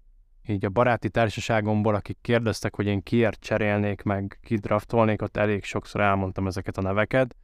így 0.47 0.65
a 0.65 0.69
baráti 0.69 1.11
társaságomból, 1.11 1.95
akik 1.95 2.19
kérdeztek, 2.21 2.75
hogy 2.77 2.87
én 2.87 3.03
kiért 3.03 3.41
cserélnék, 3.41 4.03
meg 4.03 4.39
kidraftolnék, 4.43 5.23
ott 5.23 5.37
elég 5.37 5.65
sokszor 5.65 6.01
elmondtam 6.01 6.47
ezeket 6.47 6.77
a 6.77 6.83
neveket. 6.83 7.37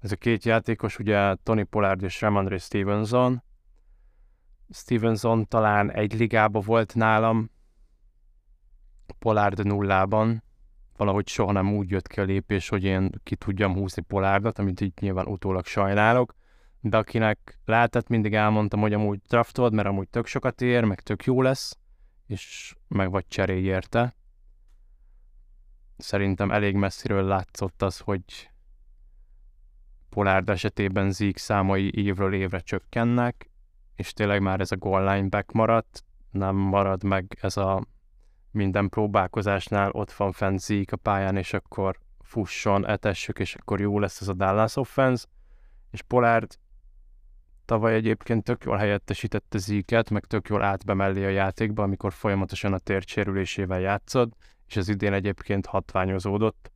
Ez 0.00 0.12
a 0.12 0.16
két 0.16 0.44
játékos, 0.44 0.98
ugye 0.98 1.34
Tony 1.34 1.68
Pollard 1.68 2.02
és 2.02 2.20
Ramondre 2.20 2.58
Stevenson. 2.58 3.42
Stevenson 4.70 5.48
talán 5.48 5.90
egy 5.92 6.18
ligába 6.18 6.60
volt 6.60 6.94
nálam, 6.94 7.50
Pollard 9.18 9.66
nullában, 9.66 10.42
valahogy 10.96 11.28
soha 11.28 11.52
nem 11.52 11.72
úgy 11.72 11.90
jött 11.90 12.06
ki 12.06 12.20
a 12.20 12.24
lépés, 12.24 12.68
hogy 12.68 12.84
én 12.84 13.10
ki 13.22 13.36
tudjam 13.36 13.74
húzni 13.74 14.02
Polárdat, 14.02 14.58
amit 14.58 14.80
így 14.80 14.92
nyilván 15.00 15.26
utólag 15.26 15.66
sajnálok, 15.66 16.34
de 16.80 16.96
akinek 16.96 17.58
lehetett, 17.64 18.08
mindig 18.08 18.34
elmondtam, 18.34 18.80
hogy 18.80 18.92
amúgy 18.92 19.20
draftold, 19.28 19.72
mert 19.72 19.88
amúgy 19.88 20.08
tök 20.08 20.26
sokat 20.26 20.60
ér, 20.60 20.84
meg 20.84 21.00
tök 21.00 21.24
jó 21.24 21.42
lesz, 21.42 21.78
és 22.26 22.74
meg 22.88 23.10
vagy 23.10 23.26
cserélj 23.28 23.64
érte. 23.64 24.14
Szerintem 25.96 26.50
elég 26.50 26.74
messziről 26.74 27.22
látszott 27.22 27.82
az, 27.82 27.98
hogy 27.98 28.49
Polárd 30.10 30.48
esetében 30.48 31.10
Zeke 31.10 31.38
számai 31.38 31.90
évről 31.94 32.34
évre 32.34 32.58
csökkennek, 32.60 33.50
és 33.96 34.12
tényleg 34.12 34.42
már 34.42 34.60
ez 34.60 34.72
a 34.72 34.76
goal 34.76 35.14
line 35.14 35.28
back 35.28 35.52
maradt, 35.52 36.04
nem 36.30 36.56
marad 36.56 37.02
meg 37.02 37.38
ez 37.40 37.56
a 37.56 37.86
minden 38.50 38.88
próbálkozásnál 38.88 39.90
ott 39.90 40.12
van 40.12 40.32
fent 40.32 40.60
Zeke 40.60 40.94
a 40.94 40.96
pályán, 40.96 41.36
és 41.36 41.52
akkor 41.52 41.98
fusson, 42.20 42.86
etessük, 42.86 43.38
és 43.38 43.54
akkor 43.54 43.80
jó 43.80 43.98
lesz 43.98 44.20
ez 44.20 44.28
a 44.28 44.32
Dallas 44.32 44.76
offense, 44.76 45.26
és 45.90 46.02
Pollard 46.02 46.58
tavaly 47.64 47.94
egyébként 47.94 48.44
tök 48.44 48.64
jól 48.64 48.76
helyettesítette 48.76 49.58
Ziket, 49.58 50.10
meg 50.10 50.24
tök 50.24 50.48
jól 50.48 50.78
mellé 50.94 51.24
a 51.24 51.28
játékba, 51.28 51.82
amikor 51.82 52.12
folyamatosan 52.12 52.72
a 52.72 53.00
sérülésével 53.06 53.80
játszod, 53.80 54.32
és 54.66 54.76
az 54.76 54.88
idén 54.88 55.12
egyébként 55.12 55.66
hatványozódott. 55.66 56.72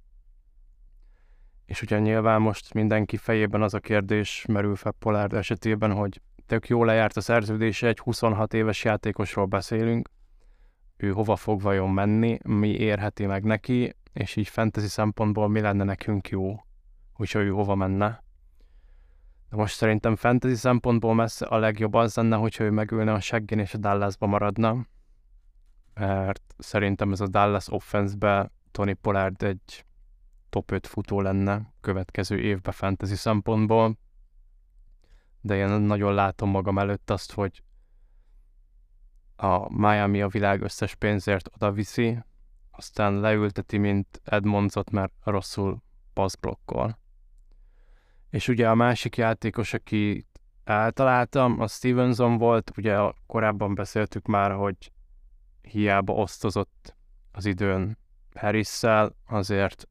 És 1.67 1.83
ugye 1.83 1.99
nyilván 1.99 2.41
most 2.41 2.75
mindenki 2.75 3.17
fejében 3.17 3.63
az 3.63 3.75
a 3.75 3.81
kérdés 3.81 4.45
merül 4.49 4.77
fel 4.77 4.93
Pollard 4.99 5.33
esetében, 5.33 5.93
hogy 5.93 6.21
tök 6.47 6.69
jól 6.69 6.87
lejárt 6.87 7.17
a 7.17 7.21
szerződése, 7.21 7.87
egy 7.87 7.99
26 7.99 8.55
éves 8.55 8.85
játékosról 8.85 9.45
beszélünk, 9.45 10.09
ő 10.97 11.11
hova 11.11 11.37
fog 11.37 11.61
vajon 11.61 11.91
menni, 11.91 12.39
mi 12.45 12.69
érheti 12.69 13.27
meg 13.27 13.45
neki, 13.45 13.97
és 14.13 14.37
így 14.37 14.49
fantasy 14.49 14.87
szempontból 14.87 15.49
mi 15.49 15.61
lenne 15.61 15.85
nekünk 15.85 16.29
jó, 16.29 16.65
hogyha 17.13 17.39
ő 17.39 17.49
hova 17.49 17.75
menne. 17.75 18.23
De 19.51 19.57
most 19.57 19.75
szerintem 19.75 20.17
fantasy 20.17 20.55
szempontból 20.55 21.15
messze 21.15 21.47
a 21.47 21.59
legjobb 21.59 21.95
az 21.95 22.17
lenne, 22.17 22.37
hogyha 22.37 22.65
ő 22.65 22.71
megülne 22.71 23.13
a 23.13 23.21
seggén 23.21 23.59
és 23.59 23.75
a 23.75 23.79
Dallasba 23.79 24.27
maradna. 24.27 24.87
Mert 25.95 26.55
szerintem 26.59 27.13
ez 27.13 27.21
a 27.21 27.27
Dallas 27.27 27.69
offense-be 27.69 28.51
Tony 28.71 29.01
Pollard 29.01 29.43
egy 29.43 29.85
top 30.55 30.71
5 30.71 30.87
futó 30.87 31.21
lenne 31.21 31.73
következő 31.81 32.39
évben 32.39 32.73
fantasy 32.73 33.15
szempontból. 33.15 33.99
De 35.41 35.57
én 35.57 35.69
nagyon 35.69 36.15
látom 36.15 36.51
magam 36.51 36.79
előtt 36.79 37.11
azt, 37.11 37.33
hogy 37.33 37.63
a 39.37 39.77
Miami 39.77 40.23
a 40.23 40.29
világ 40.29 40.63
összes 40.63 40.95
pénzért 40.95 41.49
oda 41.55 41.73
viszi, 41.73 42.19
aztán 42.71 43.21
leülteti, 43.21 43.79
mint 43.79 44.21
Edmondsot, 44.25 44.91
mert 44.91 45.13
rosszul 45.25 45.83
passzblokkol. 46.13 46.99
És 48.31 48.49
ugye 48.49 48.69
a 48.69 48.75
másik 48.75 49.17
játékos, 49.17 49.73
aki 49.73 50.27
eltaláltam, 50.65 51.61
a 51.61 51.67
Stevenson 51.67 52.39
volt, 52.39 52.73
ugye 52.77 52.99
korábban 53.27 53.75
beszéltük 53.75 54.27
már, 54.27 54.53
hogy 54.53 54.93
hiába 55.63 56.13
osztozott 56.13 56.97
az 57.33 57.45
időn 57.45 57.99
harris 58.35 58.83
azért 59.27 59.89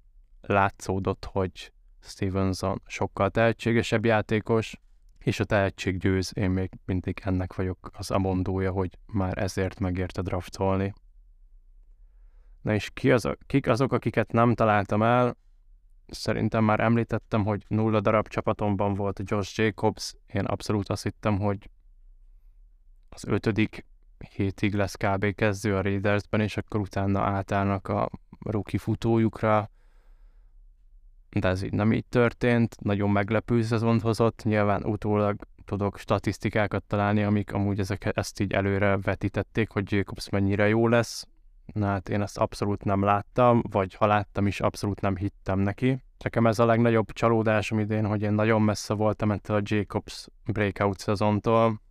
látszódott, 0.47 1.25
hogy 1.25 1.71
Stevenson 1.99 2.81
sokkal 2.85 3.29
tehetségesebb 3.29 4.05
játékos, 4.05 4.81
és 5.19 5.39
a 5.39 5.43
tehetség 5.43 5.97
győz, 5.97 6.31
én 6.35 6.49
még 6.49 6.71
mindig 6.85 7.21
ennek 7.23 7.55
vagyok 7.55 7.89
az 7.93 8.11
amondója, 8.11 8.71
hogy 8.71 8.97
már 9.05 9.37
ezért 9.37 9.79
megérte 9.79 10.21
draftolni. 10.21 10.93
Na 12.61 12.73
és 12.73 12.89
ki 12.93 13.11
az, 13.11 13.29
kik 13.45 13.67
azok, 13.67 13.93
akiket 13.93 14.31
nem 14.31 14.53
találtam 14.53 15.03
el? 15.03 15.37
Szerintem 16.07 16.63
már 16.63 16.79
említettem, 16.79 17.45
hogy 17.45 17.65
nulla 17.67 18.01
darab 18.01 18.27
csapatomban 18.27 18.93
volt 18.93 19.21
Josh 19.23 19.59
Jacobs. 19.59 20.13
Én 20.27 20.45
abszolút 20.45 20.89
azt 20.89 21.03
hittem, 21.03 21.39
hogy 21.39 21.69
az 23.09 23.25
ötödik 23.25 23.85
hétig 24.35 24.73
lesz 24.73 24.95
kb. 24.95 25.35
kezdő 25.35 25.75
a 25.75 25.81
Raidersben, 25.81 26.41
és 26.41 26.57
akkor 26.57 26.79
utána 26.79 27.21
átállnak 27.21 27.87
a 27.87 28.09
rookie 28.39 28.79
futójukra. 28.79 29.69
De 31.39 31.47
ez 31.47 31.63
így 31.63 31.73
nem 31.73 31.91
így 31.91 32.05
történt, 32.05 32.75
nagyon 32.81 33.09
meglepő 33.09 33.61
szezont 33.61 34.01
hozott, 34.01 34.43
nyilván 34.43 34.83
utólag 34.83 35.35
tudok 35.65 35.97
statisztikákat 35.97 36.83
találni, 36.83 37.23
amik 37.23 37.53
amúgy 37.53 37.79
ezek, 37.79 38.11
ezt 38.13 38.39
így 38.39 38.51
előre 38.51 38.97
vetítették, 38.97 39.69
hogy 39.69 39.91
Jacobs 39.91 40.29
mennyire 40.29 40.67
jó 40.67 40.87
lesz, 40.87 41.27
Na 41.65 41.85
hát 41.85 42.09
én 42.09 42.21
ezt 42.21 42.37
abszolút 42.37 42.83
nem 42.83 43.03
láttam, 43.03 43.61
vagy 43.69 43.93
ha 43.93 44.05
láttam 44.05 44.47
is, 44.47 44.59
abszolút 44.59 45.01
nem 45.01 45.15
hittem 45.15 45.59
neki. 45.59 46.03
Nekem 46.23 46.47
ez 46.47 46.59
a 46.59 46.65
legnagyobb 46.65 47.11
csalódásom 47.11 47.79
idén, 47.79 48.05
hogy 48.05 48.21
én 48.21 48.33
nagyon 48.33 48.61
messze 48.61 48.93
voltam 48.93 49.31
ettől 49.31 49.57
a 49.57 49.61
Jacobs 49.63 50.27
breakout 50.45 50.99
szezontól, 50.99 51.81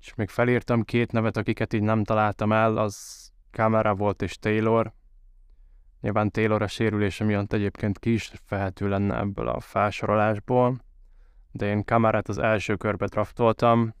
és 0.00 0.14
még 0.14 0.28
felírtam 0.28 0.82
két 0.82 1.12
nevet, 1.12 1.36
akiket 1.36 1.72
így 1.72 1.82
nem 1.82 2.04
találtam 2.04 2.52
el, 2.52 2.76
az 2.76 3.26
Camera 3.50 3.94
volt 3.94 4.22
és 4.22 4.38
Taylor. 4.38 4.92
Nyilván 6.00 6.30
Taylor 6.30 6.62
a 6.62 6.66
sérülése 6.66 7.24
miatt 7.24 7.52
egyébként 7.52 7.98
ki 7.98 8.12
is 8.12 8.32
fehető 8.44 8.88
lenne 8.88 9.18
ebből 9.18 9.48
a 9.48 9.60
felsorolásból, 9.60 10.80
de 11.50 11.66
én 11.66 11.84
Camerát 11.84 12.28
az 12.28 12.38
első 12.38 12.76
körbe 12.76 13.06
draftoltam, 13.06 13.94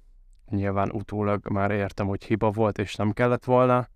nyilván 0.50 0.90
utólag 0.90 1.48
már 1.48 1.70
értem, 1.70 2.06
hogy 2.06 2.24
hiba 2.24 2.50
volt 2.50 2.78
és 2.78 2.94
nem 2.94 3.12
kellett 3.12 3.44
volna, 3.44 3.88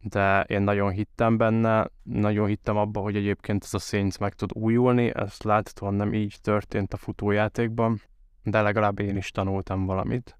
de 0.00 0.42
én 0.42 0.62
nagyon 0.62 0.90
hittem 0.90 1.36
benne, 1.36 1.90
nagyon 2.02 2.46
hittem 2.46 2.76
abba, 2.76 3.00
hogy 3.00 3.16
egyébként 3.16 3.64
ez 3.64 3.74
a 3.74 3.78
Saints 3.78 4.18
meg 4.18 4.34
tud 4.34 4.50
újulni, 4.52 5.14
ezt 5.14 5.42
láthatóan 5.42 5.94
nem 5.94 6.14
így 6.14 6.36
történt 6.40 6.92
a 6.92 6.96
futójátékban, 6.96 8.00
de 8.42 8.62
legalább 8.62 8.98
én 8.98 9.16
is 9.16 9.30
tanultam 9.30 9.84
valamit. 9.84 10.38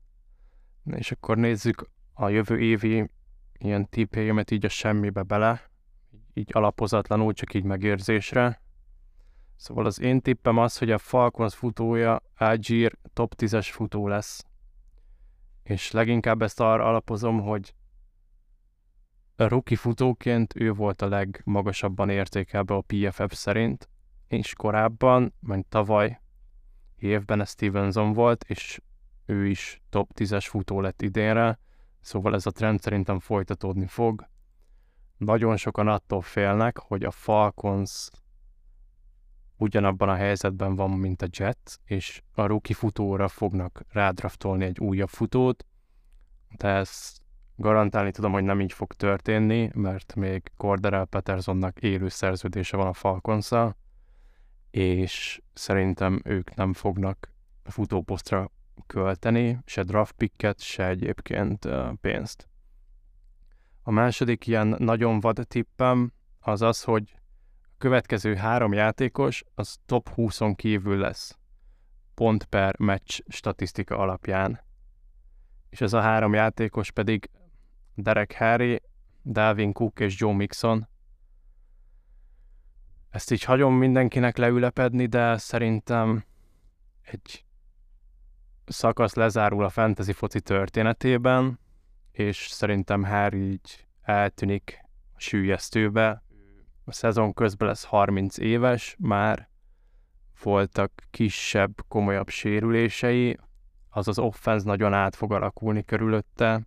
És 0.84 1.12
akkor 1.12 1.36
nézzük 1.36 1.90
a 2.14 2.28
jövő 2.28 2.60
évi 2.60 3.10
ilyen 3.58 3.88
tippéjemet 3.88 4.50
így 4.50 4.64
a 4.64 4.68
semmibe 4.68 5.22
bele, 5.22 5.60
így 6.38 6.50
alapozatlanul, 6.52 7.32
csak 7.32 7.54
így 7.54 7.64
megérzésre. 7.64 8.62
Szóval 9.56 9.86
az 9.86 10.00
én 10.00 10.20
tippem 10.20 10.58
az, 10.58 10.78
hogy 10.78 10.90
a 10.90 10.98
Falcons 10.98 11.54
futója 11.54 12.22
Algier 12.36 12.92
top 13.12 13.34
10-es 13.36 13.68
futó 13.72 14.08
lesz. 14.08 14.44
És 15.62 15.90
leginkább 15.90 16.42
ezt 16.42 16.60
arra 16.60 16.84
alapozom, 16.84 17.40
hogy 17.40 17.74
rookie 19.36 19.76
futóként 19.76 20.54
ő 20.56 20.72
volt 20.72 21.02
a 21.02 21.08
legmagasabban 21.08 22.10
értékelve 22.10 22.74
a 22.74 22.84
PFF 22.86 23.34
szerint, 23.34 23.88
és 24.26 24.54
korábban, 24.54 25.34
mint 25.40 25.66
tavaly 25.66 26.20
évben 26.96 27.40
ez 27.40 27.50
Stevenson 27.50 28.12
volt, 28.12 28.44
és 28.48 28.80
ő 29.26 29.46
is 29.46 29.82
top 29.88 30.10
10-es 30.14 30.46
futó 30.48 30.80
lett 30.80 31.02
idénre, 31.02 31.58
szóval 32.00 32.34
ez 32.34 32.46
a 32.46 32.50
trend 32.50 32.80
szerintem 32.80 33.18
folytatódni 33.18 33.86
fog. 33.86 34.28
Nagyon 35.18 35.56
sokan 35.56 35.88
attól 35.88 36.22
félnek, 36.22 36.78
hogy 36.78 37.04
a 37.04 37.10
Falcons 37.10 38.10
ugyanabban 39.56 40.08
a 40.08 40.14
helyzetben 40.14 40.74
van, 40.74 40.90
mint 40.90 41.22
a 41.22 41.26
Jets, 41.30 41.74
és 41.84 42.22
a 42.32 42.46
rookie 42.46 42.76
futóra 42.76 43.28
fognak 43.28 43.82
rádraftolni 43.88 44.64
egy 44.64 44.78
újabb 44.78 45.08
futót, 45.08 45.66
de 46.56 46.68
ezt 46.68 47.20
Garantálni 47.56 48.10
tudom, 48.10 48.32
hogy 48.32 48.42
nem 48.42 48.60
így 48.60 48.72
fog 48.72 48.92
történni, 48.92 49.70
mert 49.74 50.14
még 50.14 50.52
Corderell 50.56 51.04
Petersonnak 51.04 51.78
élő 51.78 52.08
szerződése 52.08 52.76
van 52.76 52.86
a 52.86 52.92
falcons 52.92 53.50
és 54.70 55.42
szerintem 55.52 56.20
ők 56.24 56.54
nem 56.54 56.72
fognak 56.72 57.32
futóposztra 57.64 58.50
költeni, 58.86 59.58
se 59.64 59.82
draft 59.82 60.14
picket, 60.14 60.60
se 60.60 60.86
egyébként 60.86 61.68
pénzt. 62.00 62.48
A 63.88 63.90
második 63.90 64.46
ilyen 64.46 64.74
nagyon 64.78 65.20
vad 65.20 65.44
tippem 65.46 66.12
az 66.40 66.62
az, 66.62 66.82
hogy 66.82 67.20
a 67.62 67.74
következő 67.78 68.34
három 68.34 68.72
játékos 68.72 69.44
az 69.54 69.76
top 69.86 70.10
20-on 70.16 70.52
kívül 70.56 70.98
lesz, 70.98 71.38
pont 72.14 72.44
per 72.44 72.78
meccs 72.78 73.20
statisztika 73.28 73.98
alapján. 73.98 74.64
És 75.68 75.80
ez 75.80 75.92
a 75.92 76.00
három 76.00 76.34
játékos 76.34 76.90
pedig 76.90 77.30
Derek 77.94 78.32
Harry, 78.32 78.82
Dalvin 79.24 79.72
Cook 79.72 80.00
és 80.00 80.20
Joe 80.20 80.34
Mixon. 80.34 80.88
Ezt 83.08 83.30
így 83.30 83.42
hagyom 83.42 83.74
mindenkinek 83.74 84.36
leülepedni, 84.36 85.06
de 85.06 85.36
szerintem 85.36 86.24
egy 87.02 87.44
szakasz 88.64 89.14
lezárul 89.14 89.64
a 89.64 89.68
fantasy 89.68 90.12
foci 90.12 90.40
történetében, 90.40 91.58
és 92.18 92.48
szerintem 92.48 93.04
Harry 93.04 93.50
így 93.50 93.86
eltűnik 94.02 94.84
a 95.14 95.20
sűjesztőbe. 95.20 96.22
A 96.84 96.92
szezon 96.92 97.32
közben 97.32 97.68
lesz 97.68 97.84
30 97.84 98.38
éves, 98.38 98.96
már 98.98 99.48
voltak 100.42 100.92
kisebb, 101.10 101.74
komolyabb 101.88 102.28
sérülései, 102.28 103.38
az 103.88 104.08
az 104.08 104.18
offense 104.18 104.66
nagyon 104.66 104.92
át 104.92 105.16
fog 105.16 105.32
alakulni 105.32 105.84
körülötte, 105.84 106.66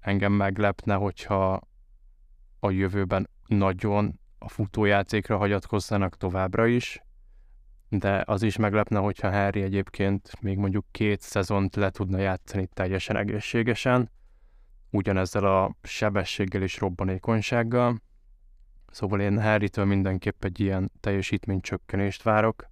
engem 0.00 0.32
meglepne, 0.32 0.94
hogyha 0.94 1.60
a 2.60 2.70
jövőben 2.70 3.30
nagyon 3.46 4.20
a 4.38 4.48
futójátékra 4.48 5.36
hagyatkozzanak 5.36 6.16
továbbra 6.16 6.66
is, 6.66 7.02
de 7.88 8.22
az 8.26 8.42
is 8.42 8.56
meglepne, 8.56 8.98
hogyha 8.98 9.30
Harry 9.30 9.62
egyébként 9.62 10.40
még 10.40 10.58
mondjuk 10.58 10.84
két 10.90 11.20
szezont 11.20 11.76
le 11.76 11.90
tudna 11.90 12.18
játszani 12.18 12.68
teljesen 12.74 13.16
egészségesen, 13.16 14.10
ugyanezzel 14.90 15.44
a 15.44 15.76
sebességgel 15.82 16.62
és 16.62 16.78
robbanékonysággal. 16.78 18.00
Szóval 18.86 19.20
én 19.20 19.42
Harrytől 19.42 19.84
mindenképp 19.84 20.44
egy 20.44 20.60
ilyen 20.60 20.92
teljesítménycsökkenést 21.00 22.22
várok. 22.22 22.68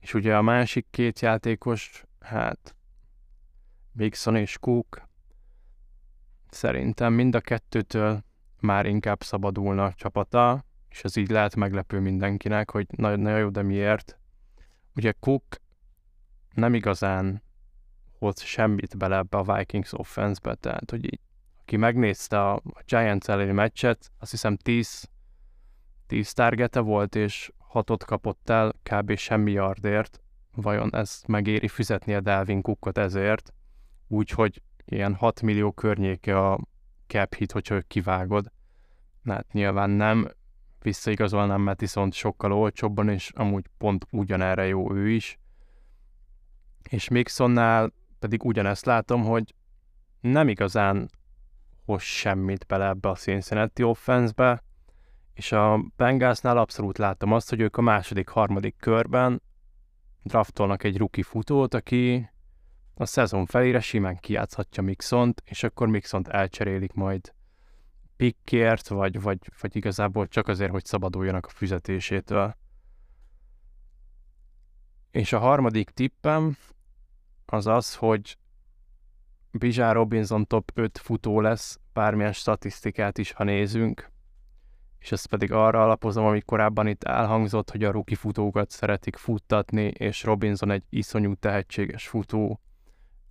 És 0.00 0.14
ugye 0.14 0.36
a 0.36 0.42
másik 0.42 0.86
két 0.90 1.20
játékos, 1.20 2.04
hát 2.20 2.76
Mixon 3.92 4.36
és 4.36 4.58
Cook, 4.58 5.06
Szerintem 6.56 7.12
mind 7.12 7.34
a 7.34 7.40
kettőtől 7.40 8.24
már 8.60 8.86
inkább 8.86 9.22
szabadulna 9.22 9.84
a 9.84 9.92
csapata, 9.92 10.64
és 10.88 11.04
ez 11.04 11.16
így 11.16 11.30
lehet 11.30 11.56
meglepő 11.56 12.00
mindenkinek, 12.00 12.70
hogy 12.70 12.86
nagyon, 12.90 13.20
nagyon 13.20 13.38
jó, 13.38 13.48
de 13.48 13.62
miért? 13.62 14.18
Ugye 14.94 15.12
Cook 15.12 15.44
nem 16.54 16.74
igazán 16.74 17.42
hoz 18.18 18.42
semmit 18.42 18.96
bele 18.96 19.16
ebbe 19.16 19.38
a 19.38 19.56
Vikings 19.56 19.92
offense-be, 19.92 20.54
tehát 20.54 20.90
hogy 20.90 21.04
így, 21.04 21.20
aki 21.60 21.76
megnézte 21.76 22.50
a, 22.50 22.62
Giants 22.86 23.28
elleni 23.28 23.52
meccset, 23.52 24.10
azt 24.18 24.30
hiszem 24.30 24.56
10, 24.56 25.08
10 26.06 26.32
targete 26.32 26.80
volt, 26.80 27.14
és 27.14 27.52
hatot 27.58 28.04
kapott 28.04 28.50
el 28.50 28.74
kb. 28.82 29.16
semmi 29.16 29.50
yardért, 29.50 30.20
vajon 30.54 30.94
ez 30.94 31.22
megéri 31.26 31.68
fizetni 31.68 32.14
a 32.14 32.20
Dalvin 32.20 32.62
Cookot 32.62 32.98
ezért, 32.98 33.52
úgyhogy 34.08 34.62
ilyen 34.84 35.14
6 35.14 35.42
millió 35.42 35.72
környéke 35.72 36.38
a 36.38 36.60
cap 37.06 37.34
hit, 37.34 37.52
hogyha 37.52 37.80
kivágod. 37.80 38.52
Hát 39.24 39.52
nyilván 39.52 39.90
nem, 39.90 40.28
visszaigazolnám 40.82 41.60
Mattison 41.60 42.10
sokkal 42.10 42.52
olcsóbban, 42.52 43.08
és 43.08 43.30
amúgy 43.34 43.66
pont 43.78 44.06
ugyanerre 44.10 44.66
jó 44.66 44.92
ő 44.94 45.08
is. 45.08 45.38
És 46.88 47.08
Mixonnál 47.08 47.92
pedig 48.18 48.44
ugyanezt 48.44 48.86
látom, 48.86 49.22
hogy 49.22 49.54
nem 50.20 50.48
igazán 50.48 51.10
hoz 51.84 52.02
semmit 52.02 52.66
bele 52.66 52.88
ebbe 52.88 53.08
a 53.08 53.14
Cincinnati 53.14 53.82
offense 53.82 54.62
és 55.34 55.52
a 55.52 55.84
Bengalsnál 55.96 56.58
abszolút 56.58 56.98
látom 56.98 57.32
azt, 57.32 57.48
hogy 57.48 57.60
ők 57.60 57.76
a 57.76 57.82
második, 57.82 58.28
harmadik 58.28 58.76
körben 58.78 59.42
draftolnak 60.22 60.84
egy 60.84 60.96
rookie 60.96 61.24
futót, 61.24 61.74
aki 61.74 62.30
a 62.94 63.04
szezon 63.04 63.46
felére 63.46 63.80
simán 63.80 64.16
kiátszhatja 64.16 64.82
Mixont, 64.82 65.42
és 65.44 65.62
akkor 65.62 65.88
Mixont 65.88 66.28
elcserélik 66.28 66.92
majd 66.92 67.34
pickért, 68.16 68.88
vagy, 68.88 69.20
vagy, 69.20 69.38
vagy 69.60 69.76
igazából 69.76 70.28
csak 70.28 70.48
azért, 70.48 70.70
hogy 70.70 70.84
szabaduljanak 70.84 71.46
a 71.46 71.50
fizetésétől. 71.50 72.56
És 75.10 75.32
a 75.32 75.38
harmadik 75.38 75.90
tippem 75.90 76.56
az 77.52 77.66
az, 77.66 77.94
hogy 77.94 78.38
Bizsár 79.50 79.94
Robinson 79.94 80.46
top 80.46 80.70
5 80.74 80.98
futó 80.98 81.40
lesz, 81.40 81.78
bármilyen 81.92 82.32
statisztikát 82.32 83.18
is, 83.18 83.32
ha 83.32 83.44
nézünk, 83.44 84.10
és 84.98 85.12
ezt 85.12 85.26
pedig 85.26 85.52
arra 85.52 85.82
alapozom, 85.82 86.24
amit 86.24 86.44
korábban 86.44 86.86
itt 86.86 87.02
elhangzott, 87.04 87.70
hogy 87.70 87.84
a 87.84 87.90
ruki 87.90 88.14
futókat 88.14 88.70
szeretik 88.70 89.16
futtatni, 89.16 89.82
és 89.82 90.22
Robinson 90.22 90.70
egy 90.70 90.84
iszonyú 90.88 91.34
tehetséges 91.34 92.08
futó, 92.08 92.60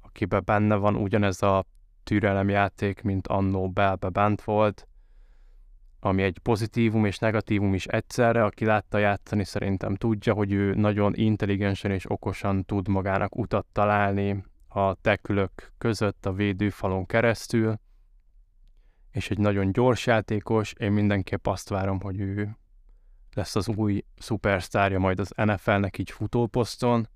akiben 0.01 0.41
benne 0.45 0.75
van 0.75 0.95
ugyanez 0.95 1.41
a 1.41 1.65
türelemjáték, 2.03 3.01
mint 3.01 3.27
annó 3.27 3.69
Belbe 3.69 4.09
bent 4.09 4.41
volt, 4.41 4.87
ami 6.05 6.23
egy 6.23 6.37
pozitívum 6.37 7.05
és 7.05 7.17
negatívum 7.17 7.73
is 7.73 7.85
egyszerre, 7.85 8.43
aki 8.43 8.65
látta 8.65 8.97
játszani 8.97 9.43
szerintem 9.43 9.95
tudja, 9.95 10.33
hogy 10.33 10.51
ő 10.51 10.73
nagyon 10.73 11.15
intelligensen 11.15 11.91
és 11.91 12.09
okosan 12.09 12.63
tud 12.63 12.87
magának 12.87 13.35
utat 13.37 13.65
találni 13.71 14.43
a 14.67 14.93
tekülök 14.93 15.73
között 15.77 16.25
a 16.25 16.33
védőfalon 16.33 17.05
keresztül, 17.05 17.79
és 19.11 19.29
egy 19.29 19.37
nagyon 19.37 19.71
gyors 19.71 20.05
játékos, 20.05 20.73
én 20.73 20.91
mindenképp 20.91 21.47
azt 21.47 21.69
várom, 21.69 21.99
hogy 21.99 22.19
ő 22.19 22.57
lesz 23.33 23.55
az 23.55 23.67
új 23.67 24.03
szupersztárja 24.17 24.99
majd 24.99 25.19
az 25.19 25.33
NFL-nek 25.35 25.97
így 25.97 26.11
futóposzton, 26.11 27.09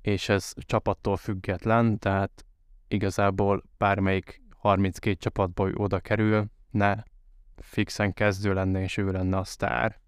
és 0.00 0.28
ez 0.28 0.52
csapattól 0.56 1.16
független, 1.16 1.98
tehát 1.98 2.44
igazából 2.88 3.62
bármelyik 3.78 4.42
32 4.56 5.16
csapatból 5.16 5.72
oda 5.74 6.00
kerül, 6.00 6.50
ne 6.70 7.02
fixen 7.62 8.12
kezdő 8.12 8.52
lenne, 8.52 8.82
és 8.82 8.96
ő 8.96 9.10
lenne 9.10 9.36
a 9.36 9.44
sztár. 9.44 10.00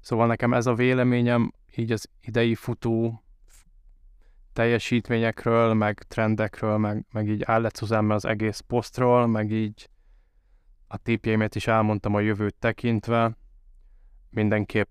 Szóval 0.00 0.26
nekem 0.26 0.54
ez 0.54 0.66
a 0.66 0.74
véleményem 0.74 1.52
így 1.76 1.92
az 1.92 2.08
idei 2.20 2.54
futó 2.54 3.24
teljesítményekről, 4.52 5.74
meg 5.74 6.02
trendekről, 6.02 6.76
meg, 6.76 7.06
meg 7.12 7.28
így 7.28 7.42
álletszuzám 7.42 8.10
az 8.10 8.24
egész 8.24 8.60
posztról, 8.60 9.26
meg 9.26 9.50
így 9.50 9.88
a 10.86 10.96
tippjeimet 10.96 11.54
is 11.54 11.66
elmondtam 11.66 12.14
a 12.14 12.20
jövőt 12.20 12.54
tekintve. 12.54 13.36
Mindenképp 14.30 14.88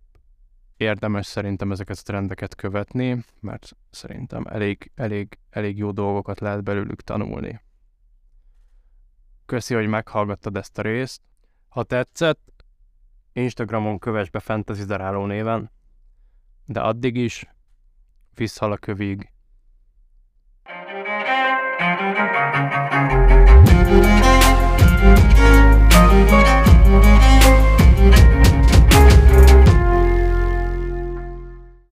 érdemes 0.77 1.25
szerintem 1.25 1.71
ezeket 1.71 1.97
a 1.97 2.01
trendeket 2.03 2.55
követni, 2.55 3.23
mert 3.39 3.75
szerintem 3.89 4.45
elég, 4.49 4.91
elég, 4.95 5.39
elég 5.49 5.77
jó 5.77 5.91
dolgokat 5.91 6.39
lehet 6.39 6.63
belőlük 6.63 7.01
tanulni. 7.01 7.61
Köszi, 9.45 9.73
hogy 9.73 9.87
meghallgattad 9.87 10.57
ezt 10.57 10.77
a 10.77 10.81
részt. 10.81 11.21
Ha 11.73 11.83
tetszett, 11.83 12.65
Instagramon 13.31 13.99
kövess 13.99 14.29
be 14.29 14.39
Fantasy 14.39 14.83
Daráló 14.83 15.25
néven, 15.25 15.71
de 16.65 16.81
addig 16.81 17.15
is 17.15 17.45
visszhal 18.35 18.71
a 18.71 18.77
kövig, 18.77 19.31